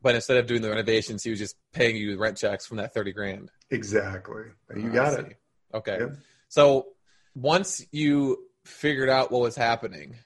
But 0.00 0.14
instead 0.14 0.38
of 0.38 0.46
doing 0.46 0.62
the 0.62 0.68
renovations, 0.70 1.22
he 1.22 1.30
was 1.30 1.38
just 1.38 1.56
paying 1.72 1.96
you 1.96 2.18
rent 2.18 2.36
checks 2.36 2.66
from 2.66 2.78
that 2.78 2.94
thirty 2.94 3.12
grand. 3.12 3.50
Exactly. 3.70 4.44
You 4.74 4.90
oh, 4.90 4.92
got 4.92 5.18
it. 5.18 5.36
Okay. 5.74 5.98
Yep. 6.00 6.16
So 6.48 6.86
once 7.34 7.84
you 7.92 8.38
figured 8.64 9.08
out 9.08 9.30
what 9.30 9.40
was 9.40 9.56
happening, 9.56 10.16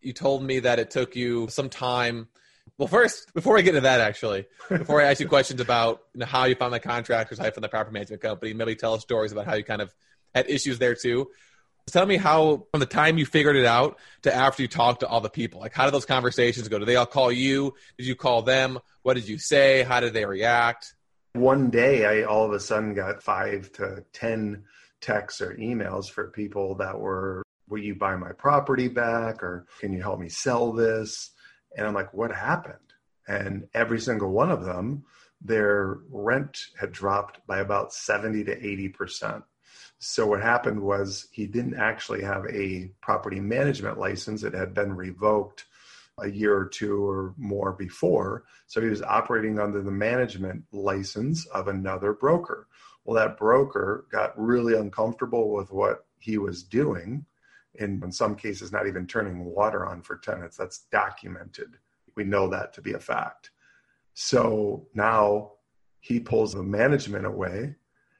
you 0.00 0.12
told 0.12 0.42
me 0.42 0.60
that 0.60 0.78
it 0.78 0.90
took 0.90 1.16
you 1.16 1.48
some 1.48 1.68
time. 1.68 2.28
Well, 2.78 2.88
first, 2.88 3.32
before 3.34 3.54
we 3.54 3.62
get 3.62 3.70
into 3.70 3.82
that, 3.82 4.00
actually, 4.00 4.46
before 4.68 5.00
I 5.00 5.04
ask 5.04 5.20
you 5.20 5.28
questions 5.28 5.60
about 5.60 6.02
you 6.14 6.20
know, 6.20 6.26
how 6.26 6.44
you 6.44 6.54
found 6.54 6.74
the 6.74 6.80
contractors, 6.80 7.38
how 7.38 7.44
you 7.46 7.50
found 7.50 7.64
the 7.64 7.68
property 7.68 7.94
management 7.94 8.22
company, 8.22 8.52
maybe 8.52 8.74
tell 8.74 8.94
us 8.94 9.02
stories 9.02 9.32
about 9.32 9.46
how 9.46 9.54
you 9.54 9.64
kind 9.64 9.80
of 9.80 9.94
had 10.34 10.50
issues 10.50 10.78
there 10.78 10.94
too. 10.94 11.28
Tell 11.92 12.04
me 12.04 12.16
how, 12.16 12.66
from 12.72 12.80
the 12.80 12.86
time 12.86 13.16
you 13.16 13.24
figured 13.24 13.54
it 13.54 13.64
out 13.64 13.98
to 14.22 14.34
after 14.34 14.60
you 14.60 14.68
talked 14.68 15.00
to 15.00 15.06
all 15.06 15.20
the 15.20 15.30
people, 15.30 15.60
like 15.60 15.72
how 15.72 15.84
did 15.84 15.94
those 15.94 16.04
conversations 16.04 16.66
go? 16.66 16.80
Did 16.80 16.88
they 16.88 16.96
all 16.96 17.06
call 17.06 17.30
you? 17.30 17.74
Did 17.96 18.06
you 18.06 18.16
call 18.16 18.42
them? 18.42 18.80
What 19.02 19.14
did 19.14 19.28
you 19.28 19.38
say? 19.38 19.84
How 19.84 20.00
did 20.00 20.12
they 20.12 20.24
react? 20.24 20.94
One 21.34 21.70
day, 21.70 22.04
I 22.04 22.24
all 22.24 22.44
of 22.44 22.52
a 22.52 22.58
sudden 22.58 22.92
got 22.94 23.22
five 23.22 23.70
to 23.74 24.04
10 24.14 24.64
texts 25.00 25.40
or 25.40 25.54
emails 25.54 26.10
for 26.10 26.30
people 26.30 26.74
that 26.76 26.98
were, 26.98 27.42
Will 27.68 27.78
you 27.78 27.94
buy 27.94 28.16
my 28.16 28.32
property 28.32 28.88
back? 28.88 29.42
Or 29.42 29.66
can 29.80 29.92
you 29.92 30.02
help 30.02 30.18
me 30.18 30.28
sell 30.28 30.72
this? 30.72 31.30
And 31.76 31.86
I'm 31.86 31.94
like, 31.94 32.12
What 32.12 32.32
happened? 32.32 32.78
And 33.28 33.68
every 33.74 34.00
single 34.00 34.32
one 34.32 34.50
of 34.50 34.64
them, 34.64 35.04
their 35.40 35.98
rent 36.10 36.58
had 36.80 36.90
dropped 36.90 37.46
by 37.46 37.58
about 37.58 37.92
70 37.92 38.44
to 38.44 38.60
80%. 38.60 39.42
So 39.98 40.26
what 40.26 40.42
happened 40.42 40.80
was 40.80 41.28
he 41.32 41.46
didn't 41.46 41.76
actually 41.76 42.22
have 42.22 42.44
a 42.46 42.90
property 43.00 43.40
management 43.40 43.98
license. 43.98 44.42
It 44.42 44.54
had 44.54 44.74
been 44.74 44.94
revoked 44.94 45.64
a 46.18 46.28
year 46.28 46.56
or 46.56 46.66
two 46.66 47.08
or 47.08 47.34
more 47.36 47.72
before. 47.72 48.44
So 48.66 48.80
he 48.80 48.88
was 48.88 49.02
operating 49.02 49.58
under 49.58 49.82
the 49.82 49.90
management 49.90 50.64
license 50.72 51.46
of 51.46 51.68
another 51.68 52.12
broker. 52.12 52.68
Well, 53.04 53.16
that 53.16 53.36
broker 53.36 54.06
got 54.10 54.38
really 54.38 54.74
uncomfortable 54.74 55.52
with 55.52 55.70
what 55.70 56.06
he 56.18 56.38
was 56.38 56.62
doing, 56.62 57.24
and 57.78 58.02
in 58.02 58.10
some 58.10 58.34
cases, 58.34 58.72
not 58.72 58.86
even 58.86 59.06
turning 59.06 59.44
water 59.44 59.86
on 59.86 60.02
for 60.02 60.16
tenants. 60.16 60.56
That's 60.56 60.86
documented. 60.90 61.76
We 62.16 62.24
know 62.24 62.48
that 62.48 62.72
to 62.74 62.80
be 62.80 62.94
a 62.94 62.98
fact. 62.98 63.50
So 64.14 64.88
now 64.94 65.52
he 66.00 66.18
pulls 66.18 66.54
the 66.54 66.62
management 66.62 67.26
away. 67.26 67.76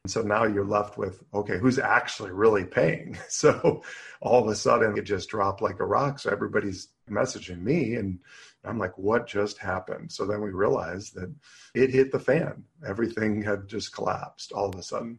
And 0.07 0.11
so 0.13 0.23
now 0.23 0.45
you're 0.45 0.65
left 0.65 0.97
with, 0.97 1.21
okay, 1.35 1.59
who's 1.59 1.81
actually 1.81 2.31
really 2.31 2.65
paying? 2.65 3.19
So 3.29 3.83
all 4.21 4.41
of 4.41 4.49
a 4.49 4.55
sudden 4.55 4.97
it 4.97 5.03
just 5.03 5.29
dropped 5.29 5.61
like 5.61 5.81
a 5.81 5.85
rock. 5.85 6.21
So 6.21 6.31
everybody's 6.31 6.91
messaging 7.11 7.61
me 7.61 7.97
and 7.97 8.21
I'm 8.63 8.79
like, 8.79 8.97
what 8.97 9.27
just 9.27 9.59
happened? 9.59 10.13
So 10.13 10.25
then 10.25 10.43
we 10.43 10.51
realized 10.51 11.17
that 11.17 11.35
it 11.75 11.91
hit 11.91 12.13
the 12.13 12.21
fan. 12.21 12.63
Everything 12.87 13.43
had 13.43 13.67
just 13.67 13.93
collapsed 13.93 14.53
all 14.53 14.69
of 14.69 14.77
a 14.77 14.83
sudden. 14.85 15.19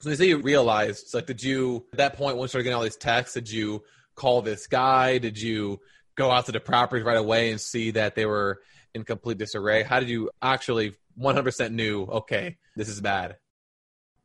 So 0.00 0.08
you 0.08 0.16
say 0.16 0.28
you 0.28 0.38
realized, 0.38 1.12
like, 1.12 1.26
did 1.26 1.42
you, 1.42 1.84
at 1.92 1.98
that 1.98 2.16
point, 2.16 2.36
when 2.36 2.44
you 2.44 2.48
started 2.48 2.64
getting 2.64 2.78
all 2.78 2.82
these 2.82 2.96
texts, 2.96 3.34
did 3.34 3.50
you 3.50 3.84
call 4.14 4.40
this 4.40 4.66
guy? 4.66 5.18
Did 5.18 5.38
you 5.38 5.78
go 6.16 6.30
out 6.30 6.46
to 6.46 6.52
the 6.52 6.60
properties 6.60 7.04
right 7.04 7.18
away 7.18 7.50
and 7.50 7.60
see 7.60 7.90
that 7.90 8.14
they 8.14 8.24
were 8.24 8.62
in 8.94 9.04
complete 9.04 9.36
disarray? 9.36 9.82
How 9.82 10.00
did 10.00 10.08
you 10.08 10.30
actually 10.40 10.94
100% 11.20 11.72
knew, 11.72 12.04
okay, 12.04 12.56
this 12.76 12.88
is 12.88 13.02
bad? 13.02 13.36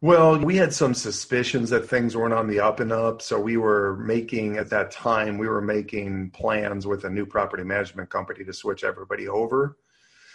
Well, 0.04 0.40
we 0.40 0.56
had 0.56 0.74
some 0.74 0.96
suspicions 0.96 1.70
that 1.70 1.88
things 1.88 2.18
weren't 2.18 2.34
on 2.34 2.48
the 2.48 2.60
up 2.60 2.80
and 2.80 2.92
up. 2.92 3.22
So 3.22 3.40
we 3.40 3.58
were 3.58 3.98
making, 3.98 4.58
at 4.58 4.72
that 4.72 4.90
time, 4.90 5.38
we 5.38 5.48
were 5.48 5.62
making 5.62 6.32
plans 6.32 6.88
with 6.88 7.06
a 7.06 7.10
new 7.10 7.28
property 7.28 7.64
management 7.64 8.10
company 8.10 8.44
to 8.44 8.52
switch 8.52 8.84
everybody 8.84 9.28
over. 9.28 9.78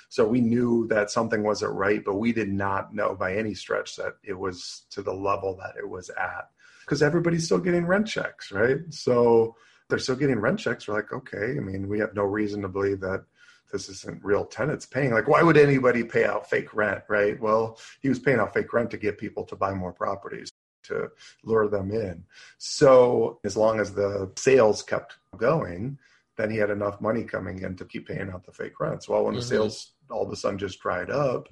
So 0.09 0.25
we 0.25 0.41
knew 0.41 0.87
that 0.87 1.11
something 1.11 1.43
wasn't 1.43 1.75
right, 1.75 2.01
but 2.05 2.15
we 2.15 2.33
did 2.33 2.49
not 2.49 2.95
know 2.95 3.17
by 3.17 3.35
any 3.35 3.55
stretch 3.55 3.97
that 3.97 4.19
it 4.23 4.35
was 4.35 4.83
to 4.91 5.03
the 5.03 5.13
level 5.13 5.57
that 5.57 5.75
it 5.77 5.89
was 5.89 6.11
at 6.11 6.49
because 6.83 7.03
everybody's 7.03 7.45
still 7.45 7.59
getting 7.59 7.87
rent 7.87 8.07
checks, 8.07 8.53
right? 8.53 8.79
So 8.91 9.57
they're 9.89 9.99
still 9.99 10.15
getting 10.15 10.39
rent 10.39 10.61
checks. 10.61 10.87
We're 10.87 10.95
like, 10.95 11.13
okay, 11.13 11.57
I 11.57 11.61
mean, 11.61 11.89
we 11.89 11.99
have 11.99 12.15
no 12.15 12.23
reason 12.23 12.63
to 12.63 12.69
believe 12.69 13.01
that 13.01 13.25
this 13.71 13.89
isn't 13.89 14.25
real 14.25 14.45
tenants 14.45 14.87
paying. 14.87 15.13
Like, 15.13 15.29
why 15.29 15.43
would 15.43 15.57
anybody 15.57 16.05
pay 16.05 16.25
out 16.25 16.49
fake 16.49 16.75
rent, 16.75 17.03
right? 17.09 17.41
Well, 17.41 17.79
he 18.01 18.09
was 18.09 18.19
paying 18.19 18.39
out 18.39 18.55
fake 18.55 18.73
rent 18.73 18.91
to 18.93 18.97
get 18.97 19.19
people 19.19 19.45
to 19.45 19.57
buy 19.57 19.75
more 19.75 19.93
properties 19.93 20.53
to 20.85 21.11
lure 21.45 21.69
them 21.69 21.91
in. 21.91 22.25
So 22.59 23.41
as 23.45 23.57
long 23.57 23.81
as 23.81 23.93
the 23.93 24.31
sales 24.37 24.83
kept 24.83 25.17
going, 25.37 25.99
then 26.37 26.51
he 26.51 26.59
had 26.59 26.71
enough 26.71 27.01
money 27.01 27.25
coming 27.25 27.63
in 27.63 27.77
to 27.77 27.85
keep 27.85 28.09
paying 28.09 28.31
out 28.31 28.45
the 28.45 28.53
fake 28.53 28.79
rents. 28.79 29.09
Well, 29.09 29.25
when 29.25 29.35
mm-hmm. 29.35 29.41
the 29.41 29.47
sales 29.47 29.93
all 30.11 30.25
of 30.25 30.33
a 30.33 30.37
sudden 30.37 30.59
just 30.59 30.81
dried 30.81 31.11
up, 31.11 31.49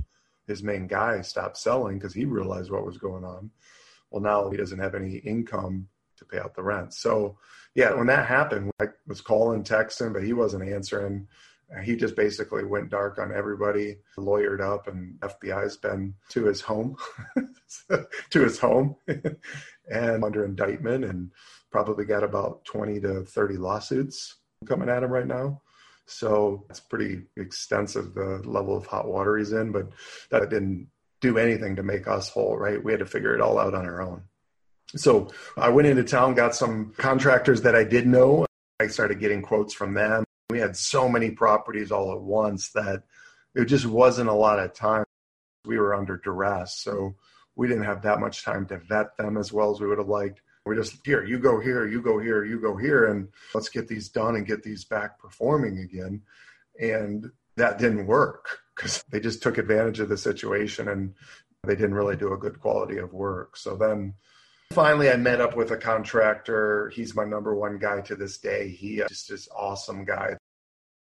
his 0.46 0.62
main 0.62 0.86
guy 0.86 1.20
stopped 1.22 1.56
selling 1.56 1.98
because 1.98 2.14
he 2.14 2.24
realized 2.24 2.70
what 2.70 2.86
was 2.86 2.98
going 2.98 3.24
on. 3.24 3.50
Well, 4.10 4.22
now 4.22 4.50
he 4.50 4.56
doesn't 4.56 4.78
have 4.78 4.94
any 4.94 5.16
income 5.16 5.88
to 6.18 6.24
pay 6.24 6.38
out 6.38 6.54
the 6.54 6.62
rent. 6.62 6.94
So, 6.94 7.38
yeah, 7.74 7.94
when 7.94 8.06
that 8.06 8.26
happened, 8.26 8.70
I 8.80 8.86
was 9.06 9.20
calling, 9.20 9.64
texting, 9.64 10.12
but 10.12 10.22
he 10.22 10.32
wasn't 10.32 10.68
answering 10.68 11.26
he 11.82 11.96
just 11.96 12.16
basically 12.16 12.64
went 12.64 12.90
dark 12.90 13.18
on 13.18 13.32
everybody, 13.32 13.96
lawyered 14.16 14.60
up, 14.60 14.86
and 14.86 15.18
FBI's 15.20 15.76
been 15.76 16.14
to 16.30 16.44
his 16.44 16.60
home, 16.60 16.96
to 18.30 18.40
his 18.40 18.58
home, 18.58 18.96
and 19.90 20.24
under 20.24 20.44
indictment, 20.44 21.04
and 21.04 21.30
probably 21.70 22.04
got 22.04 22.22
about 22.22 22.64
20 22.64 23.00
to 23.00 23.24
30 23.24 23.56
lawsuits 23.56 24.36
coming 24.66 24.88
at 24.88 25.02
him 25.02 25.10
right 25.10 25.26
now. 25.26 25.60
So 26.06 26.66
it's 26.68 26.80
pretty 26.80 27.22
extensive, 27.36 28.14
the 28.14 28.42
level 28.44 28.76
of 28.76 28.86
hot 28.86 29.08
water 29.08 29.38
he's 29.38 29.52
in, 29.52 29.72
but 29.72 29.88
that 30.30 30.48
didn't 30.50 30.88
do 31.20 31.38
anything 31.38 31.76
to 31.76 31.82
make 31.82 32.06
us 32.06 32.28
whole, 32.28 32.56
right? 32.56 32.82
We 32.82 32.92
had 32.92 32.98
to 32.98 33.06
figure 33.06 33.34
it 33.34 33.40
all 33.40 33.58
out 33.58 33.74
on 33.74 33.86
our 33.86 34.02
own. 34.02 34.22
So 34.96 35.28
I 35.56 35.70
went 35.70 35.88
into 35.88 36.04
town, 36.04 36.34
got 36.34 36.54
some 36.54 36.92
contractors 36.98 37.62
that 37.62 37.74
I 37.74 37.84
did 37.84 38.06
know. 38.06 38.46
I 38.78 38.86
started 38.88 39.18
getting 39.18 39.40
quotes 39.40 39.72
from 39.72 39.94
them 39.94 40.23
we 40.50 40.58
had 40.58 40.76
so 40.76 41.08
many 41.08 41.30
properties 41.30 41.90
all 41.90 42.12
at 42.12 42.20
once 42.20 42.70
that 42.70 43.02
it 43.54 43.66
just 43.66 43.86
wasn't 43.86 44.28
a 44.28 44.34
lot 44.34 44.58
of 44.58 44.74
time. 44.74 45.04
We 45.64 45.78
were 45.78 45.94
under 45.94 46.16
duress. 46.18 46.78
So 46.78 47.14
we 47.56 47.68
didn't 47.68 47.84
have 47.84 48.02
that 48.02 48.20
much 48.20 48.44
time 48.44 48.66
to 48.66 48.78
vet 48.78 49.16
them 49.16 49.36
as 49.36 49.52
well 49.52 49.70
as 49.72 49.80
we 49.80 49.86
would 49.86 49.98
have 49.98 50.08
liked. 50.08 50.40
We 50.66 50.76
just, 50.76 50.96
here, 51.04 51.24
you 51.24 51.38
go 51.38 51.60
here, 51.60 51.86
you 51.86 52.00
go 52.00 52.18
here, 52.18 52.44
you 52.44 52.58
go 52.58 52.76
here, 52.76 53.06
and 53.06 53.28
let's 53.54 53.68
get 53.68 53.86
these 53.86 54.08
done 54.08 54.36
and 54.36 54.46
get 54.46 54.62
these 54.62 54.84
back 54.84 55.18
performing 55.18 55.78
again. 55.78 56.22
And 56.80 57.30
that 57.56 57.78
didn't 57.78 58.06
work 58.06 58.58
because 58.74 59.04
they 59.10 59.20
just 59.20 59.42
took 59.42 59.58
advantage 59.58 60.00
of 60.00 60.08
the 60.08 60.16
situation 60.16 60.88
and 60.88 61.14
they 61.62 61.74
didn't 61.74 61.94
really 61.94 62.16
do 62.16 62.32
a 62.32 62.38
good 62.38 62.60
quality 62.60 62.98
of 62.98 63.12
work. 63.12 63.56
So 63.56 63.76
then 63.76 64.14
Finally, 64.74 65.08
I 65.08 65.16
met 65.16 65.40
up 65.40 65.56
with 65.56 65.70
a 65.70 65.76
contractor. 65.76 66.90
He's 66.92 67.14
my 67.14 67.24
number 67.24 67.54
one 67.54 67.78
guy 67.78 68.00
to 68.00 68.16
this 68.16 68.38
day. 68.38 68.68
He 68.68 69.00
uh, 69.00 69.06
just 69.06 69.30
is 69.30 69.48
awesome 69.54 70.04
guy. 70.04 70.36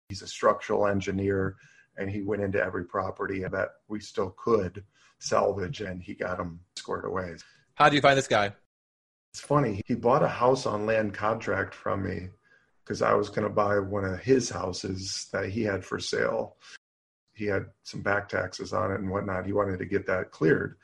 He's 0.07 0.23
a 0.23 0.27
structural 0.27 0.87
engineer 0.87 1.55
and 1.95 2.09
he 2.09 2.23
went 2.23 2.41
into 2.41 2.59
every 2.59 2.85
property 2.85 3.43
that 3.43 3.69
we 3.87 3.99
still 3.99 4.33
could 4.43 4.83
salvage 5.19 5.81
and 5.81 6.01
he 6.01 6.15
got 6.15 6.37
them 6.37 6.61
squared 6.77 7.05
away. 7.05 7.35
How 7.75 7.89
do 7.89 7.95
you 7.95 8.01
find 8.01 8.17
this 8.17 8.27
guy? 8.27 8.53
It's 9.33 9.41
funny. 9.41 9.83
He 9.85 9.93
bought 9.93 10.23
a 10.23 10.27
house 10.27 10.65
on 10.65 10.87
land 10.87 11.13
contract 11.13 11.75
from 11.75 12.03
me 12.03 12.29
because 12.83 13.03
I 13.03 13.13
was 13.13 13.29
going 13.29 13.47
to 13.47 13.53
buy 13.53 13.77
one 13.77 14.03
of 14.03 14.19
his 14.19 14.49
houses 14.49 15.27
that 15.31 15.49
he 15.49 15.61
had 15.61 15.85
for 15.85 15.99
sale. 15.99 16.55
He 17.35 17.45
had 17.45 17.67
some 17.83 18.01
back 18.01 18.29
taxes 18.29 18.73
on 18.73 18.91
it 18.91 18.99
and 18.99 19.11
whatnot. 19.11 19.45
He 19.45 19.53
wanted 19.53 19.77
to 19.77 19.85
get 19.85 20.07
that 20.07 20.31
cleared. 20.31 20.77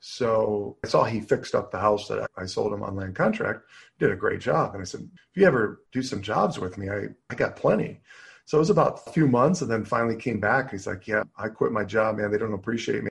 So 0.00 0.78
I 0.82 0.88
saw 0.88 1.04
he 1.04 1.20
fixed 1.20 1.54
up 1.54 1.70
the 1.70 1.78
house 1.78 2.08
that 2.08 2.28
I 2.36 2.46
sold 2.46 2.72
him 2.72 2.82
on 2.82 2.96
land 2.96 3.14
contract, 3.14 3.60
did 3.98 4.10
a 4.10 4.16
great 4.16 4.40
job. 4.40 4.74
And 4.74 4.80
I 4.80 4.84
said, 4.84 5.08
if 5.12 5.40
you 5.40 5.46
ever 5.46 5.82
do 5.92 6.02
some 6.02 6.22
jobs 6.22 6.58
with 6.58 6.78
me, 6.78 6.88
I, 6.88 7.08
I 7.28 7.34
got 7.34 7.56
plenty. 7.56 8.00
So 8.46 8.56
it 8.56 8.60
was 8.60 8.70
about 8.70 9.02
a 9.06 9.10
few 9.12 9.28
months 9.28 9.60
and 9.60 9.70
then 9.70 9.84
finally 9.84 10.16
came 10.16 10.40
back. 10.40 10.70
He's 10.70 10.86
like, 10.86 11.06
yeah, 11.06 11.22
I 11.36 11.48
quit 11.48 11.70
my 11.70 11.84
job, 11.84 12.16
man. 12.16 12.30
They 12.30 12.38
don't 12.38 12.54
appreciate 12.54 13.04
me. 13.04 13.10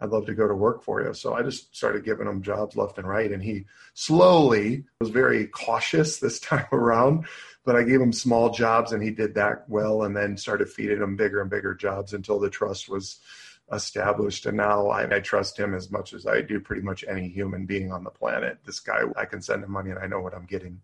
I'd 0.00 0.10
love 0.10 0.26
to 0.26 0.34
go 0.34 0.48
to 0.48 0.54
work 0.54 0.82
for 0.82 1.02
you. 1.02 1.14
So 1.14 1.34
I 1.34 1.42
just 1.42 1.74
started 1.76 2.04
giving 2.04 2.26
him 2.26 2.42
jobs 2.42 2.74
left 2.74 2.98
and 2.98 3.06
right. 3.06 3.30
And 3.30 3.42
he 3.42 3.66
slowly 3.92 4.84
was 5.00 5.10
very 5.10 5.46
cautious 5.46 6.18
this 6.20 6.40
time 6.40 6.66
around, 6.72 7.26
but 7.64 7.76
I 7.76 7.82
gave 7.82 8.00
him 8.00 8.12
small 8.12 8.50
jobs 8.50 8.92
and 8.92 9.02
he 9.02 9.10
did 9.10 9.34
that 9.34 9.68
well 9.68 10.02
and 10.02 10.16
then 10.16 10.36
started 10.38 10.70
feeding 10.70 11.02
him 11.02 11.16
bigger 11.16 11.40
and 11.40 11.50
bigger 11.50 11.74
jobs 11.74 12.14
until 12.14 12.40
the 12.40 12.50
trust 12.50 12.88
was 12.88 13.20
established. 13.72 14.46
And 14.46 14.56
now 14.56 14.88
I, 14.88 15.16
I 15.16 15.20
trust 15.20 15.58
him 15.58 15.74
as 15.74 15.90
much 15.90 16.12
as 16.12 16.26
I 16.26 16.40
do 16.42 16.60
pretty 16.60 16.82
much 16.82 17.04
any 17.08 17.28
human 17.28 17.66
being 17.66 17.92
on 17.92 18.04
the 18.04 18.10
planet. 18.10 18.58
This 18.64 18.80
guy, 18.80 19.02
I 19.16 19.24
can 19.24 19.40
send 19.42 19.64
him 19.64 19.70
money 19.70 19.90
and 19.90 19.98
I 19.98 20.06
know 20.06 20.20
what 20.20 20.34
I'm 20.34 20.46
getting. 20.46 20.80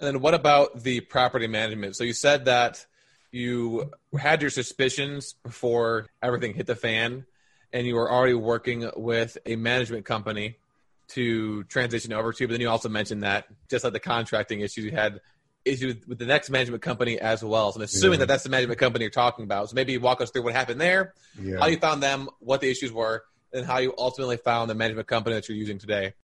And 0.00 0.14
then 0.14 0.20
what 0.20 0.34
about 0.34 0.82
the 0.82 1.00
property 1.00 1.46
management? 1.46 1.96
So 1.96 2.04
you 2.04 2.12
said 2.12 2.44
that 2.44 2.86
you 3.32 3.92
had 4.18 4.42
your 4.42 4.50
suspicions 4.50 5.34
before 5.42 6.06
everything 6.22 6.54
hit 6.54 6.66
the 6.66 6.76
fan 6.76 7.26
and 7.72 7.86
you 7.86 7.94
were 7.94 8.10
already 8.10 8.34
working 8.34 8.90
with 8.96 9.36
a 9.46 9.56
management 9.56 10.04
company 10.04 10.56
to 11.08 11.64
transition 11.64 12.12
over 12.12 12.32
to. 12.32 12.46
But 12.46 12.52
then 12.52 12.60
you 12.60 12.68
also 12.68 12.88
mentioned 12.88 13.22
that 13.22 13.46
just 13.68 13.84
like 13.84 13.92
the 13.92 14.00
contracting 14.00 14.60
issues, 14.60 14.84
you 14.84 14.90
had 14.92 15.20
issues 15.66 16.06
with 16.06 16.18
the 16.18 16.26
next 16.26 16.50
management 16.50 16.82
company 16.82 17.18
as 17.18 17.42
well. 17.42 17.72
So 17.72 17.78
I'm 17.78 17.82
assuming 17.82 18.18
yeah. 18.18 18.20
that 18.20 18.28
that's 18.28 18.44
the 18.44 18.50
management 18.50 18.78
company 18.78 19.04
you're 19.04 19.10
talking 19.10 19.44
about. 19.44 19.68
So 19.70 19.74
maybe 19.74 19.98
walk 19.98 20.20
us 20.20 20.30
through 20.30 20.42
what 20.42 20.54
happened 20.54 20.80
there, 20.80 21.14
yeah. 21.40 21.58
how 21.58 21.66
you 21.66 21.78
found 21.78 22.02
them, 22.02 22.28
what 22.38 22.60
the 22.60 22.70
issues 22.70 22.92
were, 22.92 23.24
and 23.52 23.66
how 23.66 23.78
you 23.78 23.94
ultimately 23.98 24.36
found 24.36 24.70
the 24.70 24.74
management 24.74 25.08
company 25.08 25.34
that 25.34 25.48
you're 25.48 25.58
using 25.58 25.78
today. 25.78 26.14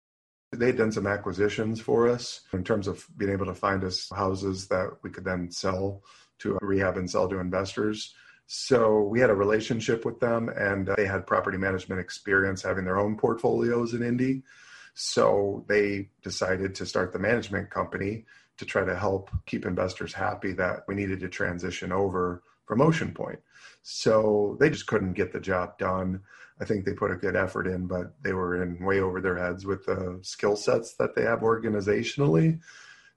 They'd 0.52 0.76
done 0.76 0.92
some 0.92 1.06
acquisitions 1.06 1.80
for 1.80 2.08
us 2.08 2.42
in 2.52 2.62
terms 2.62 2.86
of 2.86 3.06
being 3.16 3.32
able 3.32 3.46
to 3.46 3.54
find 3.54 3.82
us 3.84 4.10
houses 4.14 4.68
that 4.68 4.98
we 5.02 5.10
could 5.10 5.24
then 5.24 5.50
sell 5.50 6.02
to 6.40 6.58
rehab 6.60 6.96
and 6.96 7.10
sell 7.10 7.28
to 7.28 7.38
investors. 7.38 8.14
So 8.46 9.00
we 9.02 9.18
had 9.18 9.30
a 9.30 9.34
relationship 9.34 10.04
with 10.04 10.20
them 10.20 10.50
and 10.50 10.90
they 10.96 11.06
had 11.06 11.26
property 11.26 11.56
management 11.56 12.00
experience 12.00 12.60
having 12.62 12.84
their 12.84 12.98
own 12.98 13.16
portfolios 13.16 13.94
in 13.94 14.02
Indy. 14.02 14.42
So 14.94 15.64
they 15.68 16.10
decided 16.22 16.74
to 16.74 16.86
start 16.86 17.12
the 17.12 17.18
management 17.18 17.70
company 17.70 18.26
to 18.62 18.66
try 18.66 18.84
to 18.84 18.96
help 18.96 19.28
keep 19.44 19.66
investors 19.66 20.14
happy 20.14 20.52
that 20.52 20.84
we 20.86 20.94
needed 20.94 21.18
to 21.20 21.28
transition 21.28 21.90
over 21.90 22.44
from 22.64 22.80
Ocean 22.80 23.12
Point. 23.12 23.40
So 23.82 24.56
they 24.60 24.70
just 24.70 24.86
couldn't 24.86 25.14
get 25.14 25.32
the 25.32 25.40
job 25.40 25.78
done. 25.78 26.20
I 26.60 26.64
think 26.64 26.84
they 26.84 26.92
put 26.92 27.10
a 27.10 27.16
good 27.16 27.34
effort 27.34 27.66
in, 27.66 27.88
but 27.88 28.14
they 28.22 28.32
were 28.32 28.62
in 28.62 28.84
way 28.84 29.00
over 29.00 29.20
their 29.20 29.36
heads 29.36 29.66
with 29.66 29.84
the 29.84 30.20
skill 30.22 30.54
sets 30.54 30.94
that 30.94 31.16
they 31.16 31.22
have 31.22 31.40
organizationally. 31.40 32.60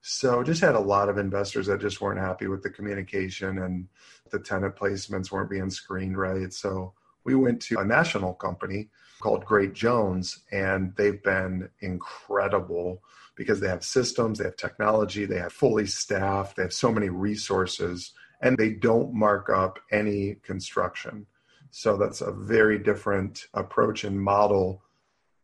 So 0.00 0.42
just 0.42 0.60
had 0.60 0.74
a 0.74 0.80
lot 0.80 1.08
of 1.08 1.16
investors 1.16 1.68
that 1.68 1.80
just 1.80 2.00
weren't 2.00 2.18
happy 2.18 2.48
with 2.48 2.64
the 2.64 2.70
communication 2.70 3.58
and 3.58 3.86
the 4.30 4.40
tenant 4.40 4.74
placements 4.74 5.30
weren't 5.30 5.50
being 5.50 5.70
screened 5.70 6.18
right. 6.18 6.52
So 6.52 6.92
we 7.22 7.36
went 7.36 7.62
to 7.62 7.78
a 7.78 7.84
national 7.84 8.34
company 8.34 8.88
called 9.20 9.44
Great 9.44 9.74
Jones, 9.74 10.40
and 10.50 10.92
they've 10.96 11.22
been 11.22 11.68
incredible 11.80 13.02
because 13.36 13.60
they 13.60 13.68
have 13.68 13.84
systems, 13.84 14.38
they 14.38 14.44
have 14.44 14.56
technology, 14.56 15.26
they 15.26 15.38
have 15.38 15.52
fully 15.52 15.86
staffed, 15.86 16.56
they 16.56 16.62
have 16.62 16.72
so 16.72 16.90
many 16.90 17.08
resources, 17.08 18.12
and 18.40 18.56
they 18.56 18.70
don't 18.70 19.14
mark 19.14 19.48
up 19.50 19.78
any 19.92 20.36
construction. 20.42 21.26
So 21.70 21.96
that's 21.96 22.20
a 22.22 22.32
very 22.32 22.78
different 22.78 23.46
approach 23.54 24.04
and 24.04 24.20
model 24.20 24.82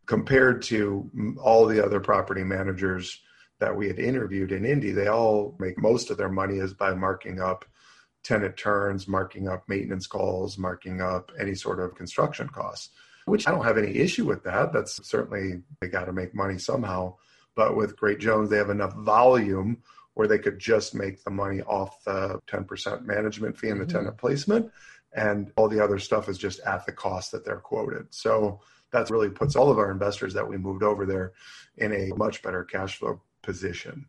compared 0.05 0.61
to 0.63 1.09
all 1.41 1.65
the 1.65 1.83
other 1.83 1.99
property 1.99 2.43
managers 2.43 3.21
that 3.59 3.75
we 3.75 3.87
had 3.87 3.99
interviewed 3.99 4.51
in 4.51 4.65
Indy, 4.65 4.91
they 4.91 5.07
all 5.07 5.55
make 5.59 5.77
most 5.77 6.09
of 6.09 6.17
their 6.17 6.29
money 6.29 6.57
is 6.57 6.73
by 6.73 6.93
marking 6.93 7.39
up 7.39 7.65
tenant 8.23 8.57
turns, 8.57 9.07
marking 9.07 9.47
up 9.47 9.63
maintenance 9.67 10.07
calls, 10.07 10.57
marking 10.57 11.01
up 11.01 11.31
any 11.39 11.55
sort 11.55 11.79
of 11.79 11.95
construction 11.95 12.47
costs, 12.47 12.89
which 13.25 13.47
I 13.47 13.51
don't 13.51 13.63
have 13.63 13.77
any 13.77 13.95
issue 13.95 14.25
with 14.25 14.43
that. 14.43 14.73
That's 14.73 15.05
certainly 15.07 15.61
they 15.79 15.87
got 15.87 16.05
to 16.05 16.13
make 16.13 16.35
money 16.35 16.57
somehow. 16.57 17.15
But 17.55 17.75
with 17.75 17.97
Great 17.97 18.19
Jones, 18.19 18.49
they 18.49 18.57
have 18.57 18.69
enough 18.69 18.93
volume 18.93 19.77
where 20.13 20.27
they 20.27 20.39
could 20.39 20.59
just 20.59 20.93
make 20.93 21.23
the 21.23 21.31
money 21.31 21.61
off 21.61 22.03
the 22.03 22.39
10% 22.47 23.05
management 23.05 23.57
fee 23.57 23.69
and 23.69 23.81
the 23.81 23.85
mm-hmm. 23.85 23.97
tenant 23.97 24.17
placement. 24.17 24.71
And 25.15 25.51
all 25.55 25.67
the 25.67 25.83
other 25.83 25.99
stuff 25.99 26.29
is 26.29 26.37
just 26.37 26.59
at 26.61 26.85
the 26.85 26.91
cost 26.91 27.31
that 27.31 27.45
they're 27.45 27.57
quoted. 27.57 28.07
So 28.11 28.61
that 28.91 29.09
really 29.09 29.29
puts 29.29 29.55
all 29.55 29.69
of 29.69 29.77
our 29.77 29.91
investors 29.91 30.33
that 30.33 30.47
we 30.47 30.57
moved 30.57 30.83
over 30.83 31.05
there 31.05 31.33
in 31.77 31.91
a 31.93 32.15
much 32.15 32.41
better 32.41 32.63
cash 32.63 32.97
flow 32.97 33.21
position. 33.41 34.07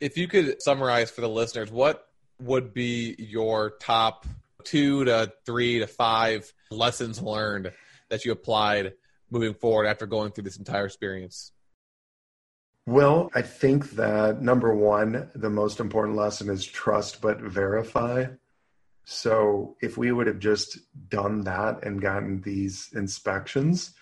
If 0.00 0.16
you 0.16 0.28
could 0.28 0.62
summarize 0.62 1.10
for 1.10 1.20
the 1.20 1.28
listeners, 1.28 1.70
what 1.70 2.06
would 2.40 2.72
be 2.72 3.14
your 3.18 3.70
top 3.80 4.26
two 4.64 5.04
to 5.04 5.32
three 5.44 5.78
to 5.78 5.86
five 5.86 6.52
lessons 6.70 7.20
learned 7.20 7.72
that 8.08 8.24
you 8.24 8.32
applied 8.32 8.94
moving 9.30 9.54
forward 9.54 9.86
after 9.86 10.06
going 10.06 10.32
through 10.32 10.44
this 10.44 10.56
entire 10.56 10.86
experience? 10.86 11.52
Well, 12.86 13.30
I 13.34 13.42
think 13.42 13.90
that 13.92 14.42
number 14.42 14.74
one, 14.74 15.30
the 15.34 15.50
most 15.50 15.80
important 15.80 16.16
lesson 16.16 16.48
is 16.48 16.64
trust 16.64 17.20
but 17.20 17.40
verify. 17.40 18.26
So 19.04 19.76
if 19.80 19.96
we 19.96 20.12
would 20.12 20.26
have 20.26 20.38
just 20.38 20.78
done 21.08 21.42
that 21.42 21.84
and 21.84 22.00
gotten 22.00 22.40
these 22.42 22.90
inspections, 22.94 23.92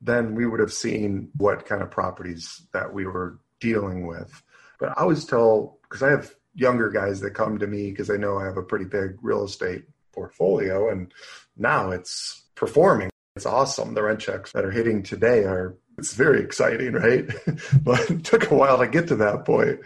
then 0.00 0.34
we 0.34 0.46
would 0.46 0.60
have 0.60 0.72
seen 0.72 1.30
what 1.36 1.66
kind 1.66 1.82
of 1.82 1.90
properties 1.90 2.62
that 2.72 2.92
we 2.92 3.06
were 3.06 3.38
dealing 3.60 4.06
with. 4.06 4.42
But 4.78 4.90
I 4.90 5.02
always 5.02 5.24
tell, 5.24 5.78
because 5.82 6.02
I 6.02 6.10
have 6.10 6.34
younger 6.54 6.90
guys 6.90 7.20
that 7.20 7.34
come 7.34 7.58
to 7.58 7.66
me 7.66 7.90
because 7.90 8.10
I 8.10 8.16
know 8.16 8.38
I 8.38 8.44
have 8.44 8.56
a 8.56 8.62
pretty 8.62 8.84
big 8.84 9.16
real 9.22 9.44
estate 9.44 9.84
portfolio 10.12 10.90
and 10.90 11.12
now 11.56 11.90
it's 11.90 12.44
performing. 12.54 13.10
It's 13.36 13.46
awesome. 13.46 13.94
The 13.94 14.02
rent 14.02 14.20
checks 14.20 14.52
that 14.52 14.64
are 14.64 14.70
hitting 14.70 15.02
today 15.02 15.44
are 15.44 15.76
it's 15.98 16.14
very 16.14 16.40
exciting, 16.40 16.92
right? 16.92 17.28
but 17.82 18.10
it 18.10 18.24
took 18.24 18.50
a 18.50 18.54
while 18.54 18.78
to 18.78 18.86
get 18.86 19.08
to 19.08 19.16
that 19.16 19.44
point. 19.44 19.80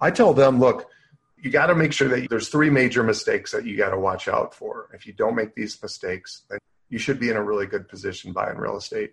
I 0.00 0.10
tell 0.10 0.32
them, 0.32 0.60
look, 0.60 0.88
you 1.36 1.50
got 1.50 1.66
to 1.66 1.74
make 1.74 1.92
sure 1.92 2.08
that 2.08 2.28
there's 2.30 2.48
three 2.48 2.70
major 2.70 3.02
mistakes 3.02 3.52
that 3.52 3.66
you 3.66 3.76
got 3.76 3.90
to 3.90 3.98
watch 3.98 4.28
out 4.28 4.54
for. 4.54 4.88
If 4.94 5.06
you 5.06 5.12
don't 5.12 5.34
make 5.34 5.54
these 5.54 5.80
mistakes, 5.82 6.42
then 6.48 6.58
you 6.88 6.98
should 6.98 7.18
be 7.18 7.30
in 7.30 7.36
a 7.36 7.42
really 7.42 7.66
good 7.66 7.88
position 7.88 8.32
buying 8.32 8.56
real 8.56 8.76
estate. 8.76 9.12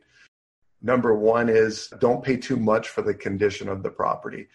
Number 0.81 1.15
one 1.15 1.49
is 1.49 1.91
don't 1.99 2.23
pay 2.23 2.37
too 2.37 2.57
much 2.57 2.89
for 2.89 3.01
the 3.01 3.13
condition 3.13 3.67
of 3.69 3.83
the 3.83 3.89
property. 3.89 4.47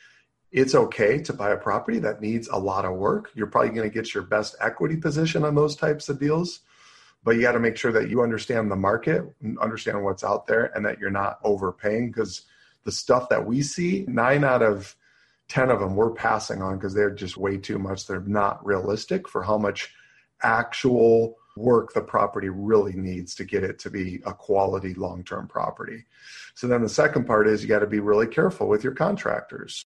It's 0.51 0.75
okay 0.75 1.19
to 1.23 1.33
buy 1.33 1.51
a 1.51 1.57
property 1.57 1.99
that 1.99 2.21
needs 2.21 2.49
a 2.49 2.59
lot 2.59 2.85
of 2.85 2.97
work. 2.97 3.31
You're 3.35 3.49
probably 3.49 3.71
going 3.71 3.89
to 3.89 3.95
get 3.95 4.15
your 4.15 4.23
best 4.23 4.55
equity 4.61 4.97
position 4.97 5.45
on 5.45 5.55
those 5.55 5.77
types 5.77 6.09
of 6.09 6.19
deals, 6.19 6.61
but 7.25 7.33
you 7.33 7.43
got 7.43 7.53
to 7.53 7.61
make 7.61 7.77
sure 7.77 7.93
that 7.93 8.09
you 8.09 8.23
understand 8.23 8.71
the 8.71 8.77
market, 8.77 9.25
understand 9.61 10.03
what's 10.03 10.25
out 10.25 10.47
there, 10.47 10.71
and 10.75 10.85
that 10.87 10.99
you're 10.99 11.11
not 11.11 11.39
overpaying 11.45 12.11
because 12.11 12.43
the 12.85 12.93
stuff 12.93 13.29
that 13.29 13.45
we 13.45 13.63
see, 13.63 14.05
nine 14.09 14.45
out 14.45 14.63
of 14.63 14.97
10 15.49 15.71
of 15.71 15.81
them 15.81 15.97
we're 15.97 16.11
passing 16.11 16.63
on 16.63 16.77
because 16.77 16.95
they're 16.95 17.11
just 17.11 17.37
way 17.37 17.57
too 17.57 17.79
much. 17.79 18.07
They're 18.07 18.21
not 18.21 18.65
realistic 18.65 19.29
for 19.29 19.43
how 19.43 19.59
much 19.59 19.93
actual 20.43 21.37
work 21.57 21.93
the 21.93 22.01
property 22.01 22.49
really 22.49 22.93
needs 22.93 23.35
to 23.35 23.45
get 23.45 23.65
it 23.65 23.79
to 23.81 23.91
be 23.91 24.21
a 24.25 24.33
quality 24.33 24.95
long 24.95 25.25
term 25.25 25.49
property. 25.49 26.05
So 26.55 26.67
then 26.69 26.83
the 26.83 26.89
second 26.89 27.27
part 27.27 27.49
is 27.49 27.63
you 27.63 27.69
got 27.69 27.81
to 27.81 27.87
be 27.87 28.01
really 28.01 28.27
careful 28.27 28.69
with 28.69 28.85
your 28.85 28.95
contractors. 28.95 29.85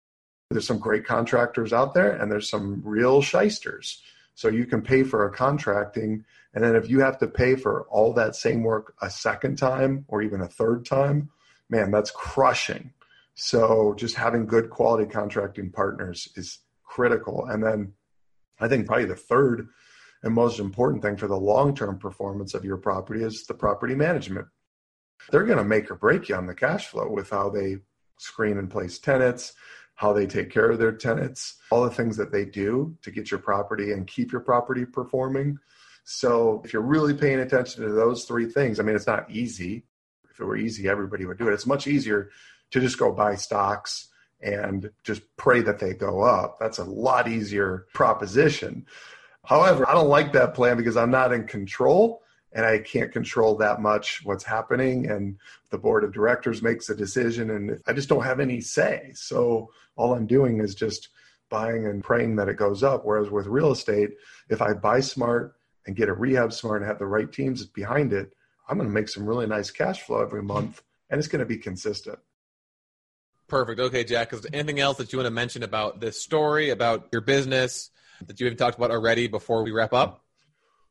There's 0.51 0.67
some 0.67 0.77
great 0.77 1.05
contractors 1.05 1.73
out 1.73 1.93
there 1.93 2.11
and 2.11 2.31
there's 2.31 2.49
some 2.49 2.81
real 2.85 3.21
shysters. 3.21 4.01
So 4.35 4.49
you 4.49 4.65
can 4.65 4.81
pay 4.81 5.03
for 5.03 5.25
a 5.25 5.33
contracting, 5.33 6.25
and 6.53 6.63
then 6.63 6.75
if 6.75 6.89
you 6.89 6.99
have 6.99 7.17
to 7.19 7.27
pay 7.27 7.55
for 7.55 7.87
all 7.89 8.13
that 8.13 8.35
same 8.35 8.63
work 8.63 8.93
a 9.01 9.09
second 9.09 9.57
time 9.57 10.05
or 10.07 10.21
even 10.21 10.41
a 10.41 10.47
third 10.47 10.85
time, 10.85 11.29
man, 11.69 11.89
that's 11.89 12.11
crushing. 12.11 12.91
So 13.35 13.93
just 13.97 14.15
having 14.15 14.45
good 14.45 14.69
quality 14.69 15.09
contracting 15.09 15.71
partners 15.71 16.29
is 16.35 16.59
critical. 16.83 17.45
And 17.45 17.63
then 17.63 17.93
I 18.59 18.67
think 18.67 18.87
probably 18.87 19.05
the 19.05 19.15
third 19.15 19.67
and 20.23 20.33
most 20.33 20.59
important 20.59 21.03
thing 21.03 21.17
for 21.17 21.27
the 21.27 21.37
long 21.37 21.75
term 21.75 21.99
performance 21.99 22.53
of 22.53 22.65
your 22.65 22.77
property 22.77 23.23
is 23.23 23.45
the 23.45 23.53
property 23.53 23.95
management. 23.95 24.47
They're 25.31 25.45
going 25.45 25.57
to 25.57 25.63
make 25.63 25.89
or 25.91 25.95
break 25.95 26.29
you 26.29 26.35
on 26.35 26.47
the 26.47 26.55
cash 26.55 26.87
flow 26.87 27.09
with 27.09 27.29
how 27.29 27.49
they 27.49 27.77
screen 28.17 28.57
and 28.57 28.69
place 28.69 28.99
tenants, 28.99 29.53
how 29.95 30.11
they 30.13 30.27
take 30.27 30.49
care 30.49 30.69
of 30.69 30.77
their 30.77 30.91
tenants, 30.91 31.55
all 31.71 31.83
the 31.83 31.89
things 31.89 32.17
that 32.17 32.31
they 32.31 32.45
do 32.45 32.95
to 33.01 33.11
get 33.11 33.31
your 33.31 33.39
property 33.39 33.93
and 33.93 34.07
keep 34.07 34.31
your 34.31 34.41
property 34.41 34.85
performing. 34.85 35.57
So 36.03 36.61
if 36.63 36.73
you're 36.73 36.81
really 36.81 37.13
paying 37.13 37.39
attention 37.39 37.83
to 37.83 37.89
those 37.89 38.25
three 38.25 38.49
things, 38.49 38.79
I 38.79 38.83
mean, 38.83 38.95
it's 38.95 39.07
not 39.07 39.29
easy. 39.31 39.85
If 40.29 40.39
it 40.39 40.45
were 40.45 40.57
easy, 40.57 40.89
everybody 40.89 41.25
would 41.25 41.37
do 41.37 41.47
it. 41.47 41.53
It's 41.53 41.65
much 41.65 41.87
easier 41.87 42.29
to 42.71 42.79
just 42.81 42.99
go 42.99 43.11
buy 43.11 43.35
stocks 43.35 44.09
and 44.41 44.91
just 45.03 45.21
pray 45.37 45.61
that 45.61 45.79
they 45.79 45.93
go 45.93 46.21
up. 46.21 46.57
That's 46.59 46.77
a 46.77 46.83
lot 46.83 47.27
easier 47.27 47.87
proposition. 47.93 48.85
However, 49.45 49.87
I 49.87 49.93
don't 49.93 50.09
like 50.09 50.33
that 50.33 50.53
plan 50.53 50.75
because 50.75 50.97
I'm 50.97 51.11
not 51.11 51.31
in 51.31 51.47
control 51.47 52.21
and 52.55 52.65
I 52.65 52.79
can't 52.79 53.11
control 53.11 53.57
that 53.57 53.81
much 53.81 54.21
what's 54.23 54.45
happening. 54.45 55.11
And 55.11 55.37
the 55.69 55.77
board 55.77 56.05
of 56.05 56.13
directors 56.13 56.61
makes 56.61 56.89
a 56.89 56.95
decision 56.95 57.51
and 57.51 57.81
I 57.85 57.91
just 57.91 58.07
don't 58.07 58.23
have 58.23 58.39
any 58.39 58.61
say. 58.61 59.11
So 59.13 59.69
all 59.97 60.13
I'm 60.13 60.25
doing 60.25 60.61
is 60.61 60.73
just 60.73 61.09
buying 61.49 61.85
and 61.85 62.01
praying 62.03 62.37
that 62.37 62.47
it 62.47 62.55
goes 62.55 62.81
up. 62.81 63.05
Whereas 63.05 63.29
with 63.29 63.45
real 63.45 63.71
estate, 63.71 64.11
if 64.49 64.61
I 64.61 64.73
buy 64.73 65.01
smart 65.01 65.57
and 65.85 65.97
get 65.97 66.07
a 66.07 66.13
rehab 66.13 66.53
smart 66.53 66.81
and 66.81 66.89
have 66.89 66.97
the 66.97 67.05
right 67.05 67.31
teams 67.31 67.65
behind 67.65 68.13
it, 68.13 68.33
I'm 68.69 68.77
going 68.77 68.89
to 68.89 68.93
make 68.93 69.09
some 69.09 69.27
really 69.27 69.45
nice 69.45 69.69
cash 69.69 70.01
flow 70.01 70.21
every 70.21 70.41
month 70.41 70.81
and 71.09 71.19
it's 71.19 71.27
going 71.27 71.41
to 71.41 71.45
be 71.45 71.57
consistent. 71.57 72.17
Perfect. 73.47 73.79
Okay, 73.79 74.05
Jack. 74.05 74.31
Is 74.31 74.41
there 74.41 74.51
anything 74.53 74.79
else 74.79 74.97
that 74.97 75.11
you 75.11 75.19
want 75.19 75.27
to 75.27 75.31
mention 75.31 75.61
about 75.61 75.99
this 75.99 76.19
story, 76.21 76.69
about 76.69 77.09
your 77.11 77.21
business 77.21 77.91
that 78.25 78.39
you 78.39 78.45
haven't 78.45 78.57
talked 78.57 78.77
about 78.77 78.91
already 78.91 79.27
before 79.27 79.61
we 79.61 79.71
wrap 79.71 79.93
up? 79.93 80.24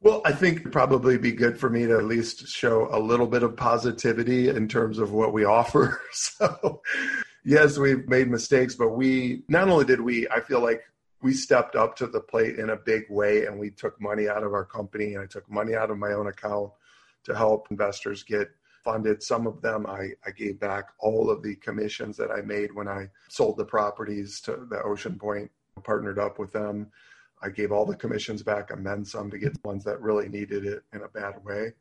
Well, 0.05 0.21
I 0.27 0.33
think 0.33 0.71
probably 0.71 1.17
be 1.17 1.33
good 1.33 1.59
for 1.59 1.71
me 1.71 1.87
to 1.87 1.97
at 1.97 2.05
least 2.05 2.47
show 2.47 2.95
a 2.95 3.01
little 3.01 3.27
bit 3.27 3.43
of 3.43 3.57
positivity 3.57 4.51
in 4.51 4.69
terms 4.69 4.99
of 4.99 5.12
what 5.12 5.33
we 5.33 5.45
offer. 5.45 6.03
So, 6.12 6.83
yes, 7.45 7.79
we've 7.79 8.07
made 8.07 8.31
mistakes, 8.31 8.75
but 8.75 8.90
we 8.90 9.45
not 9.49 9.69
only 9.69 9.87
did 9.87 10.01
we, 10.01 10.29
I 10.29 10.40
feel 10.40 10.61
like 10.61 10.83
we 11.23 11.33
stepped 11.33 11.75
up 11.75 11.97
to 11.97 12.07
the 12.07 12.21
plate 12.21 12.59
in 12.59 12.71
a 12.71 12.77
big 12.77 13.05
way 13.09 13.47
and 13.47 13.59
we 13.59 13.71
took 13.71 13.99
money 14.01 14.29
out 14.29 14.43
of 14.43 14.53
our 14.53 14.64
company 14.64 15.14
and 15.14 15.23
I 15.23 15.27
took 15.27 15.51
money 15.51 15.75
out 15.75 15.90
of 15.90 15.99
my 15.99 16.12
own 16.12 16.27
account 16.27 16.71
to 17.25 17.35
help 17.35 17.69
investors 17.71 18.23
get 18.23 18.51
funded. 18.85 19.23
Some 19.23 19.47
of 19.47 19.62
them 19.62 19.87
I, 19.87 20.11
I 20.27 20.31
gave 20.31 20.61
back 20.61 20.90
all 20.99 21.31
of 21.31 21.43
the 21.43 21.57
commissions 21.57 22.17
that 22.19 22.31
I 22.31 22.43
made 22.43 22.75
when 22.75 22.88
I 22.88 23.09
sold 23.29 23.57
the 23.57 23.64
properties 23.64 24.40
to 24.43 24.67
the 24.69 24.83
Ocean 24.83 25.19
Point, 25.19 25.51
partnered 25.83 26.19
up 26.19 26.38
with 26.38 26.53
them. 26.53 26.90
I 27.44 27.50
gave 27.50 27.70
all 27.70 27.85
the 27.85 27.96
commissions 27.96 28.42
back 28.42 28.70
and 28.70 28.85
then 28.85 29.04
some 29.04 29.30
to 29.30 29.38
get 29.38 29.52
the 29.54 29.68
ones 29.68 29.85
that 29.85 30.00
really 30.00 30.28
needed 30.28 30.64
it 30.64 30.83
in 30.92 31.02
a 31.02 31.09
bad 31.09 31.44
way. 31.44 31.74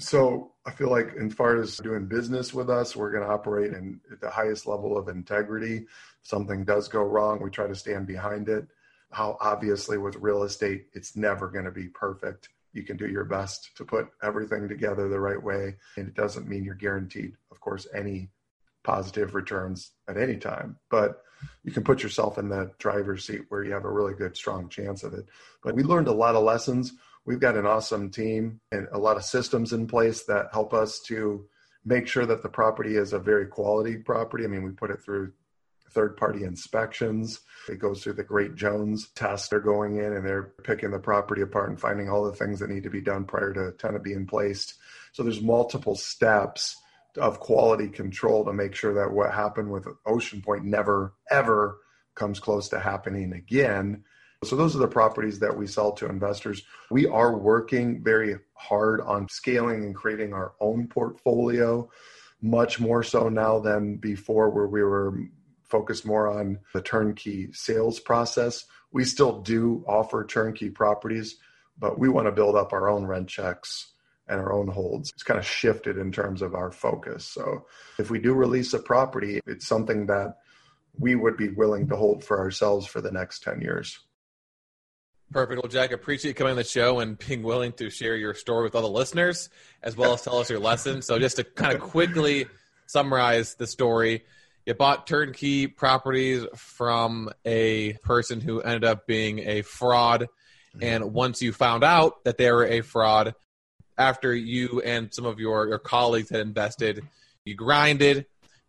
So 0.00 0.52
I 0.66 0.70
feel 0.70 0.90
like, 0.90 1.14
as 1.14 1.34
far 1.34 1.60
as 1.60 1.76
doing 1.78 2.06
business 2.06 2.52
with 2.52 2.70
us, 2.70 2.96
we're 2.96 3.12
going 3.12 3.24
to 3.24 3.32
operate 3.32 3.72
in 3.72 4.00
at 4.10 4.20
the 4.20 4.30
highest 4.30 4.66
level 4.66 4.96
of 4.96 5.08
integrity. 5.08 5.76
If 5.76 5.86
something 6.22 6.64
does 6.64 6.88
go 6.88 7.02
wrong, 7.02 7.40
we 7.42 7.50
try 7.50 7.66
to 7.66 7.74
stand 7.74 8.06
behind 8.06 8.48
it. 8.48 8.66
How 9.12 9.36
obviously 9.40 9.98
with 9.98 10.16
real 10.16 10.42
estate, 10.42 10.86
it's 10.94 11.16
never 11.16 11.48
going 11.48 11.64
to 11.64 11.70
be 11.70 11.88
perfect 11.88 12.48
you 12.74 12.82
can 12.82 12.96
do 12.96 13.06
your 13.06 13.24
best 13.24 13.70
to 13.76 13.84
put 13.84 14.08
everything 14.22 14.68
together 14.68 15.08
the 15.08 15.20
right 15.20 15.42
way. 15.42 15.76
And 15.96 16.08
it 16.08 16.14
doesn't 16.14 16.48
mean 16.48 16.64
you're 16.64 16.74
guaranteed, 16.74 17.36
of 17.50 17.60
course, 17.60 17.86
any 17.94 18.28
positive 18.84 19.34
returns 19.34 19.90
at 20.08 20.16
any 20.16 20.36
time, 20.36 20.76
but 20.90 21.22
you 21.62 21.72
can 21.72 21.84
put 21.84 22.02
yourself 22.02 22.38
in 22.38 22.48
that 22.50 22.78
driver's 22.78 23.26
seat 23.26 23.42
where 23.48 23.64
you 23.64 23.72
have 23.72 23.84
a 23.84 23.90
really 23.90 24.14
good, 24.14 24.36
strong 24.36 24.68
chance 24.68 25.02
of 25.02 25.14
it. 25.14 25.26
But 25.62 25.74
we 25.74 25.82
learned 25.82 26.08
a 26.08 26.12
lot 26.12 26.36
of 26.36 26.44
lessons. 26.44 26.92
We've 27.26 27.40
got 27.40 27.56
an 27.56 27.66
awesome 27.66 28.10
team 28.10 28.60
and 28.70 28.86
a 28.92 28.98
lot 28.98 29.16
of 29.16 29.24
systems 29.24 29.72
in 29.72 29.86
place 29.86 30.24
that 30.24 30.50
help 30.52 30.72
us 30.74 31.00
to 31.06 31.46
make 31.84 32.06
sure 32.06 32.26
that 32.26 32.42
the 32.42 32.48
property 32.48 32.96
is 32.96 33.12
a 33.12 33.18
very 33.18 33.46
quality 33.46 33.96
property. 33.96 34.44
I 34.44 34.48
mean, 34.48 34.62
we 34.62 34.70
put 34.70 34.90
it 34.90 35.02
through 35.02 35.32
third 35.90 36.16
party 36.16 36.44
inspections. 36.44 37.40
It 37.68 37.78
goes 37.78 38.02
through 38.02 38.14
the 38.14 38.24
Great 38.24 38.56
Jones 38.56 39.08
test. 39.14 39.48
They're 39.48 39.60
going 39.60 39.96
in 39.96 40.12
and 40.12 40.26
they're 40.26 40.52
picking 40.64 40.90
the 40.90 40.98
property 40.98 41.42
apart 41.42 41.70
and 41.70 41.80
finding 41.80 42.10
all 42.10 42.24
the 42.24 42.36
things 42.36 42.58
that 42.60 42.70
need 42.70 42.82
to 42.82 42.90
be 42.90 43.00
done 43.00 43.24
prior 43.24 43.52
to 43.52 43.72
tenant 43.72 44.02
being 44.02 44.26
placed. 44.26 44.74
So 45.12 45.22
there's 45.22 45.40
multiple 45.40 45.94
steps 45.94 46.76
of 47.18 47.40
quality 47.40 47.88
control 47.88 48.44
to 48.44 48.52
make 48.52 48.74
sure 48.74 48.94
that 48.94 49.12
what 49.12 49.32
happened 49.32 49.70
with 49.70 49.86
Ocean 50.06 50.42
Point 50.42 50.64
never, 50.64 51.14
ever 51.30 51.78
comes 52.14 52.40
close 52.40 52.68
to 52.70 52.80
happening 52.80 53.32
again. 53.32 54.04
So 54.42 54.56
those 54.56 54.76
are 54.76 54.80
the 54.80 54.88
properties 54.88 55.38
that 55.38 55.56
we 55.56 55.66
sell 55.66 55.92
to 55.92 56.08
investors. 56.08 56.62
We 56.90 57.06
are 57.06 57.36
working 57.36 58.02
very 58.02 58.36
hard 58.54 59.00
on 59.00 59.28
scaling 59.28 59.84
and 59.84 59.94
creating 59.94 60.32
our 60.32 60.52
own 60.60 60.86
portfolio, 60.86 61.90
much 62.42 62.78
more 62.78 63.02
so 63.02 63.28
now 63.28 63.58
than 63.58 63.96
before, 63.96 64.50
where 64.50 64.66
we 64.66 64.82
were 64.82 65.18
focused 65.62 66.04
more 66.04 66.28
on 66.28 66.58
the 66.74 66.82
turnkey 66.82 67.52
sales 67.52 68.00
process. 68.00 68.66
We 68.92 69.04
still 69.04 69.40
do 69.40 69.82
offer 69.88 70.24
turnkey 70.24 70.68
properties, 70.68 71.36
but 71.78 71.98
we 71.98 72.08
want 72.08 72.26
to 72.26 72.32
build 72.32 72.54
up 72.54 72.72
our 72.72 72.88
own 72.88 73.06
rent 73.06 73.28
checks 73.28 73.93
and 74.28 74.40
our 74.40 74.52
own 74.52 74.68
holds. 74.68 75.10
It's 75.10 75.22
kind 75.22 75.38
of 75.38 75.46
shifted 75.46 75.98
in 75.98 76.12
terms 76.12 76.42
of 76.42 76.54
our 76.54 76.70
focus. 76.70 77.24
So 77.24 77.66
if 77.98 78.10
we 78.10 78.18
do 78.18 78.32
release 78.32 78.72
a 78.72 78.78
property, 78.78 79.40
it's 79.46 79.66
something 79.66 80.06
that 80.06 80.36
we 80.98 81.14
would 81.14 81.36
be 81.36 81.48
willing 81.48 81.88
to 81.88 81.96
hold 81.96 82.24
for 82.24 82.38
ourselves 82.38 82.86
for 82.86 83.00
the 83.00 83.10
next 83.10 83.42
10 83.42 83.60
years. 83.60 83.98
Perfect. 85.30 85.62
Well, 85.62 85.70
Jack, 85.70 85.90
appreciate 85.92 86.30
you 86.30 86.34
coming 86.34 86.52
on 86.52 86.56
the 86.56 86.64
show 86.64 87.00
and 87.00 87.18
being 87.18 87.42
willing 87.42 87.72
to 87.72 87.90
share 87.90 88.14
your 88.14 88.34
story 88.34 88.62
with 88.64 88.74
all 88.74 88.82
the 88.82 88.88
listeners, 88.88 89.48
as 89.82 89.96
well 89.96 90.14
as 90.14 90.22
tell 90.22 90.38
us 90.38 90.48
your 90.48 90.60
lesson. 90.60 91.02
So, 91.02 91.18
just 91.18 91.36
to 91.36 91.44
kind 91.44 91.74
of 91.74 91.80
quickly 91.80 92.46
summarize 92.86 93.54
the 93.54 93.66
story, 93.66 94.24
you 94.66 94.74
bought 94.74 95.06
turnkey 95.06 95.66
properties 95.66 96.46
from 96.54 97.30
a 97.44 97.94
person 97.94 98.40
who 98.40 98.60
ended 98.60 98.84
up 98.84 99.06
being 99.06 99.40
a 99.40 99.62
fraud. 99.62 100.28
Mm-hmm. 100.76 100.84
And 100.84 101.12
once 101.12 101.42
you 101.42 101.52
found 101.52 101.84
out 101.84 102.22
that 102.24 102.38
they 102.38 102.52
were 102.52 102.66
a 102.66 102.82
fraud, 102.82 103.34
after 103.96 104.34
you 104.34 104.82
and 104.84 105.12
some 105.12 105.26
of 105.26 105.38
your, 105.38 105.68
your 105.68 105.78
colleagues 105.78 106.30
had 106.30 106.40
invested, 106.40 107.06
you 107.44 107.54
grinded 107.54 108.26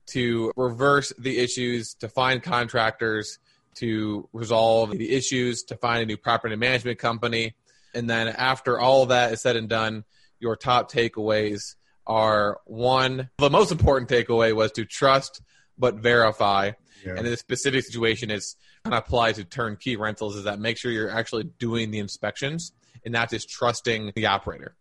to 0.08 0.52
reverse 0.56 1.12
the 1.18 1.40
issues, 1.40 1.96
to 1.96 2.08
find 2.08 2.44
contractors, 2.44 3.40
to 3.76 4.30
resolve 4.34 4.92
the 4.92 5.12
issues, 5.12 5.64
to 5.64 5.76
find 5.78 6.04
a 6.04 6.06
new 6.06 6.18
property 6.18 6.56
management 6.56 7.00
company. 7.00 7.56
And 7.94 8.10
then 8.10 8.28
after 8.28 8.80
all 8.80 9.04
of 9.04 9.10
that 9.10 9.34
is 9.34 9.42
said 9.42 9.56
and 9.56 9.68
done, 9.68 10.04
your 10.40 10.56
top 10.56 10.92
takeaways 10.92 11.76
are 12.06 12.60
one, 12.66 13.30
the 13.38 13.50
most 13.50 13.72
important 13.72 14.10
takeaway 14.10 14.54
was 14.54 14.72
to 14.74 14.86
trust 14.86 15.42
but 15.78 15.96
verify. 15.96 16.72
Yeah. 17.04 17.12
And 17.12 17.20
in 17.20 17.26
this 17.26 17.40
specific 17.40 17.84
situation, 17.84 18.32
it's 18.32 18.56
kind 18.84 18.94
of 18.94 19.04
applied 19.04 19.36
to 19.36 19.44
turnkey 19.44 19.96
rentals. 19.96 20.36
Is 20.36 20.44
that 20.44 20.60
make 20.60 20.78
sure 20.78 20.92
you're 20.92 21.10
actually 21.10 21.46
doing 21.60 21.92
the 21.92 22.00
inspections 22.00 22.72
and 23.04 23.12
not 23.12 23.30
just 23.30 23.50
trusting 23.50 24.12
the 24.16 24.26
operator. 24.28 24.76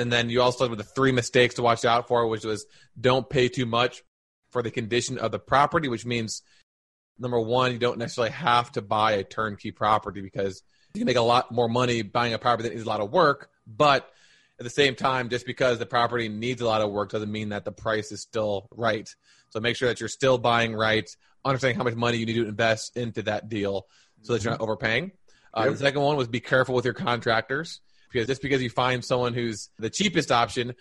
And 0.00 0.12
then 0.12 0.30
you 0.30 0.42
also 0.42 0.58
talked 0.58 0.72
about 0.72 0.84
the 0.84 0.92
three 0.94 1.12
mistakes 1.12 1.56
to 1.56 1.62
watch 1.62 1.84
out 1.84 2.08
for, 2.08 2.26
which 2.26 2.44
was 2.44 2.66
don't 2.98 3.28
pay 3.28 3.48
too 3.48 3.66
much 3.66 4.02
for 4.50 4.62
the 4.62 4.70
condition 4.70 5.18
of 5.18 5.30
the 5.30 5.38
property, 5.38 5.88
which 5.88 6.06
means 6.06 6.42
number 7.18 7.38
one, 7.38 7.72
you 7.72 7.78
don't 7.78 7.98
necessarily 7.98 8.32
have 8.32 8.72
to 8.72 8.82
buy 8.82 9.12
a 9.12 9.24
turnkey 9.24 9.70
property 9.70 10.22
because 10.22 10.62
you 10.94 11.00
can 11.00 11.06
make 11.06 11.16
a 11.16 11.22
lot 11.22 11.52
more 11.52 11.68
money 11.68 12.02
buying 12.02 12.34
a 12.34 12.38
property 12.38 12.68
that 12.68 12.74
needs 12.74 12.86
a 12.86 12.88
lot 12.88 13.00
of 13.00 13.12
work. 13.12 13.50
But 13.66 14.10
at 14.58 14.64
the 14.64 14.70
same 14.70 14.94
time, 14.96 15.28
just 15.28 15.46
because 15.46 15.78
the 15.78 15.86
property 15.86 16.28
needs 16.28 16.60
a 16.60 16.66
lot 16.66 16.80
of 16.80 16.90
work 16.90 17.10
doesn't 17.10 17.30
mean 17.30 17.50
that 17.50 17.64
the 17.64 17.72
price 17.72 18.10
is 18.10 18.22
still 18.22 18.68
right. 18.72 19.08
So 19.50 19.60
make 19.60 19.76
sure 19.76 19.88
that 19.88 20.00
you're 20.00 20.08
still 20.08 20.38
buying 20.38 20.74
right, 20.74 21.08
understanding 21.44 21.76
how 21.76 21.84
much 21.84 21.94
money 21.94 22.18
you 22.18 22.26
need 22.26 22.34
to 22.34 22.48
invest 22.48 22.96
into 22.96 23.22
that 23.22 23.48
deal 23.48 23.86
so 24.22 24.32
that 24.32 24.42
you're 24.42 24.52
not 24.52 24.60
overpaying. 24.60 25.12
Uh, 25.52 25.64
yep. 25.64 25.72
The 25.72 25.78
second 25.78 26.02
one 26.02 26.16
was 26.16 26.28
be 26.28 26.40
careful 26.40 26.74
with 26.74 26.84
your 26.84 26.94
contractors 26.94 27.80
because 28.10 28.26
just 28.26 28.42
because 28.42 28.62
you 28.62 28.70
find 28.70 29.04
someone 29.04 29.34
who's 29.34 29.70
the 29.78 29.90
cheapest 29.90 30.30
option, 30.32 30.74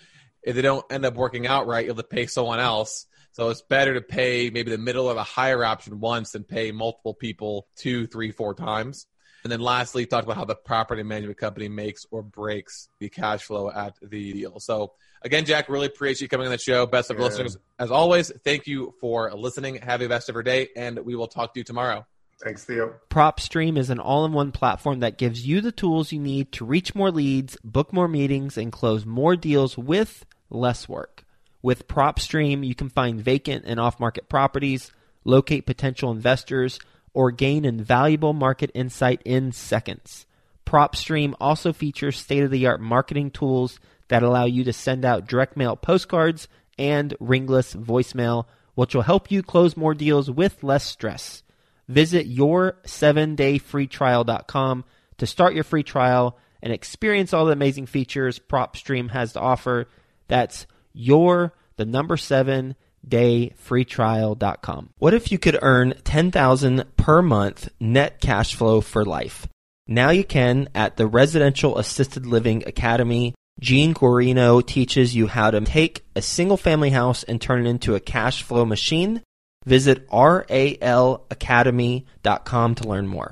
if 0.44 0.56
they 0.56 0.62
don't 0.62 0.86
end 0.92 1.06
up 1.06 1.16
working 1.16 1.48
out 1.48 1.68
right, 1.68 1.86
you'll 1.86 1.96
have 1.96 2.04
to 2.04 2.16
pay 2.16 2.28
someone 2.28 2.60
else. 2.60 3.06
So 3.32 3.50
it's 3.50 3.62
better 3.62 3.94
to 3.94 4.02
pay 4.02 4.50
maybe 4.50 4.72
the 4.72 4.78
middle 4.78 5.06
or 5.06 5.14
the 5.14 5.24
higher 5.24 5.64
option 5.64 6.00
once 6.00 6.32
than 6.32 6.44
pay 6.44 6.72
multiple 6.72 7.14
people 7.14 7.68
two, 7.76 8.08
three, 8.08 8.32
four 8.32 8.54
times. 8.54 9.06
And 9.44 9.52
then 9.52 9.62
lastly, 9.62 10.06
talk 10.06 10.26
about 10.26 10.36
how 10.36 10.46
the 10.46 10.56
property 10.56 11.04
management 11.04 11.38
company 11.38 11.70
makes 11.70 12.06
or 12.12 12.22
breaks 12.22 12.90
the 13.00 13.10
cash 13.10 13.44
flow 13.44 13.72
at 13.72 13.96
the 14.02 14.34
deal. 14.34 14.60
So 14.60 14.94
again, 15.22 15.46
Jack, 15.46 15.70
really 15.70 15.86
appreciate 15.86 16.22
you 16.22 16.28
coming 16.28 16.48
on 16.48 16.52
the 16.52 16.58
show. 16.58 16.86
Best 16.86 17.10
of 17.10 17.18
yeah. 17.18 17.24
listeners 17.26 17.58
as 17.78 17.92
always. 17.92 18.32
Thank 18.44 18.68
you 18.68 18.94
for 19.00 19.32
listening. 19.34 19.76
Have 19.76 20.02
a 20.02 20.10
best 20.10 20.28
of 20.28 20.36
your 20.36 20.44
day, 20.44 20.70
and 20.76 21.00
we 21.00 21.16
will 21.16 21.28
talk 21.28 21.54
to 21.54 21.60
you 21.62 21.64
tomorrow. 21.64 22.06
Thanks, 22.44 22.64
Theo. 22.64 22.96
PropStream 23.10 23.78
is 23.78 23.90
an 23.90 24.00
all-in-one 24.00 24.54
platform 24.54 25.02
that 25.02 25.18
gives 25.18 25.46
you 25.46 25.60
the 25.60 25.74
tools 25.74 26.14
you 26.14 26.20
need 26.20 26.54
to 26.54 26.66
reach 26.66 26.96
more 26.96 27.12
leads, 27.12 27.58
book 27.64 27.92
more 27.92 28.08
meetings, 28.08 28.58
and 28.58 28.72
close 28.72 29.06
more 29.06 29.36
deals 29.36 29.78
with 29.78 30.26
less 30.50 30.88
work. 30.88 31.26
With 31.62 31.90
PropStream, 31.90 32.66
you 32.66 32.76
can 32.76 32.90
find 32.90 33.20
vacant 33.20 33.66
and 33.68 33.80
off-market 33.80 34.30
properties, 34.30 34.94
locate 35.26 35.66
potential 35.66 36.12
investors 36.12 36.80
or 37.14 37.32
gain 37.32 37.66
invaluable 37.66 38.32
market 38.32 38.72
insight 38.74 39.22
in 39.26 39.52
seconds. 39.52 40.26
PropStream 40.66 41.34
also 41.42 41.74
features 41.74 42.18
state 42.18 42.44
of 42.44 42.52
the 42.52 42.68
art 42.68 42.80
marketing 42.80 43.32
tools 43.32 43.80
that 44.08 44.24
allow 44.24 44.46
you 44.46 44.64
to 44.64 44.72
send 44.72 45.04
out 45.04 45.28
direct 45.28 45.58
mail 45.58 45.76
postcards 45.76 46.48
and 46.78 47.16
ringless 47.20 47.76
voicemail, 47.76 48.46
which 48.76 48.96
will 48.96 49.02
help 49.02 49.30
you 49.30 49.44
close 49.44 49.76
more 49.76 49.94
deals 49.94 50.32
with 50.32 50.64
less 50.64 50.86
stress. 50.86 51.44
Visit 51.90 52.28
your 52.28 52.78
7 52.86 53.36
day 53.36 53.58
free 53.58 53.88
trial.com 53.88 54.86
to 55.18 55.28
start 55.28 55.54
your 55.54 55.64
free 55.64 55.84
trial 55.84 56.38
and 56.62 56.72
experience 56.72 57.34
all 57.34 57.46
the 57.46 57.52
amazing 57.52 57.88
features 57.88 58.40
PropStream 58.40 59.10
has 59.12 59.34
to 59.34 59.40
offer. 59.40 59.88
That's 60.28 60.68
your, 60.94 61.54
the 61.78 61.86
number 61.86 62.18
seven, 62.18 62.76
dayfreetrial.com. 63.08 64.90
What 64.98 65.14
if 65.14 65.32
you 65.32 65.40
could 65.40 65.58
earn 65.62 65.94
10000 66.04 66.96
per 66.96 67.22
month 67.22 67.70
net 67.80 68.22
cash 68.22 68.56
flow 68.56 68.82
for 68.82 69.06
life? 69.06 69.48
Now 69.88 70.12
you 70.12 70.24
can 70.24 70.70
at 70.76 70.98
the 70.98 71.08
Residential 71.08 71.78
Assisted 71.78 72.26
Living 72.26 72.64
Academy. 72.68 73.34
Gene 73.60 73.94
Guarino 73.94 74.66
teaches 74.66 75.16
you 75.16 75.28
how 75.28 75.52
to 75.52 75.62
take 75.62 76.06
a 76.16 76.22
single 76.22 76.58
family 76.58 76.92
house 76.92 77.24
and 77.24 77.42
turn 77.42 77.66
it 77.66 77.70
into 77.70 77.96
a 77.96 78.00
cash 78.00 78.44
flow 78.44 78.66
machine. 78.66 79.22
Visit 79.66 80.08
ralacademy.com 80.10 82.76
to 82.76 82.88
learn 82.88 83.08
more. 83.08 83.28